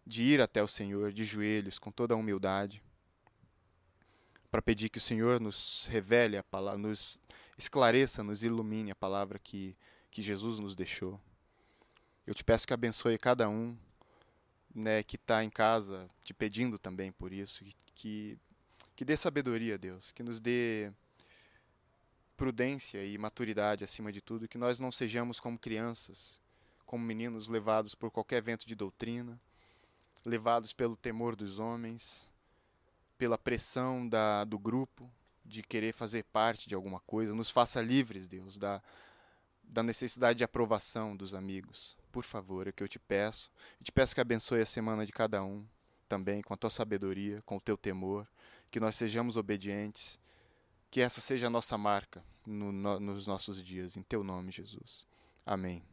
de 0.07 0.23
ir 0.23 0.41
até 0.41 0.63
o 0.63 0.69
Senhor 0.69 1.13
de 1.13 1.25
joelhos, 1.25 1.79
com 1.79 1.91
toda 1.91 2.15
a 2.15 2.17
humildade, 2.17 2.83
para 4.51 4.61
pedir 4.61 4.89
que 4.89 4.99
o 4.99 5.01
Senhor 5.01 5.41
nos 5.41 5.89
revele 5.91 6.37
a 6.37 6.43
palavra, 6.43 6.79
nos 6.79 7.19
esclareça, 7.57 8.23
nos 8.23 8.43
ilumine 8.43 8.91
a 8.91 8.95
palavra 8.95 9.39
que, 9.39 9.77
que 10.11 10.21
Jesus 10.21 10.59
nos 10.59 10.75
deixou. 10.75 11.19
Eu 12.27 12.35
te 12.35 12.45
peço 12.45 12.67
que 12.67 12.75
abençoe 12.75 13.17
cada 13.17 13.49
um 13.49 13.77
né, 14.79 15.03
que 15.03 15.17
está 15.17 15.43
em 15.45 15.51
casa 15.51 16.09
te 16.23 16.33
pedindo 16.33 16.79
também 16.79 17.13
por 17.13 17.33
isso, 17.33 17.65
que, 17.95 18.39
que 18.95 19.05
dê 19.05 19.17
sabedoria, 19.17 19.77
Deus, 19.77 20.13
que 20.13 20.23
nos 20.23 20.41
dê 20.41 20.93
prudência 22.37 23.05
e 23.05 23.19
maturidade 23.19 23.85
acima 23.85 24.13
de 24.13 24.21
tudo, 24.21 24.49
que 24.49 24.57
nós 24.57 24.79
não 24.79 24.93
sejamos 24.93 25.41
como 25.41 25.59
crianças 25.59 26.41
como 26.89 27.05
meninos 27.05 27.49
levados 27.49 27.95
por 27.95 28.11
qualquer 28.11 28.41
vento 28.41 28.67
de 28.67 28.75
doutrina, 28.75 29.39
levados 30.25 30.73
pelo 30.73 30.97
temor 30.97 31.37
dos 31.37 31.59
homens, 31.59 32.27
pela 33.19 33.37
pressão 33.37 34.09
da, 34.09 34.43
do 34.45 34.59
grupo, 34.59 35.11
de 35.45 35.63
querer 35.63 35.93
fazer 35.93 36.25
parte 36.25 36.67
de 36.67 36.75
alguma 36.75 36.99
coisa. 37.01 37.35
Nos 37.35 37.51
faça 37.51 37.83
livres, 37.83 38.27
Deus, 38.27 38.59
da, 38.59 38.83
da 39.63 39.83
necessidade 39.83 40.39
de 40.39 40.45
aprovação 40.45 41.15
dos 41.15 41.35
amigos. 41.35 41.95
Por 42.19 42.25
favor, 42.25 42.67
é 42.67 42.71
o 42.71 42.73
que 42.73 42.83
eu 42.83 42.89
te 42.89 42.99
peço. 42.99 43.49
Eu 43.79 43.85
te 43.85 43.93
peço 43.93 44.13
que 44.13 44.21
abençoe 44.21 44.61
a 44.61 44.67
semana 44.67 45.07
de 45.07 45.13
cada 45.13 45.41
um 45.45 45.65
também, 46.09 46.43
com 46.43 46.53
a 46.53 46.57
tua 46.57 46.69
sabedoria, 46.69 47.41
com 47.43 47.59
o 47.59 47.61
teu 47.61 47.77
temor, 47.77 48.27
que 48.73 48.81
nós 48.81 48.97
sejamos 48.97 49.37
obedientes, 49.37 50.19
que 50.91 51.01
essa 51.01 51.21
seja 51.21 51.47
a 51.47 51.51
nossa 51.51 51.79
marca 51.79 52.25
no, 52.45 52.73
no, 52.73 52.99
nos 52.99 53.29
nossos 53.29 53.63
dias. 53.63 53.97
Em 53.97 54.03
teu 54.03 54.25
nome, 54.25 54.51
Jesus. 54.51 55.07
Amém. 55.47 55.85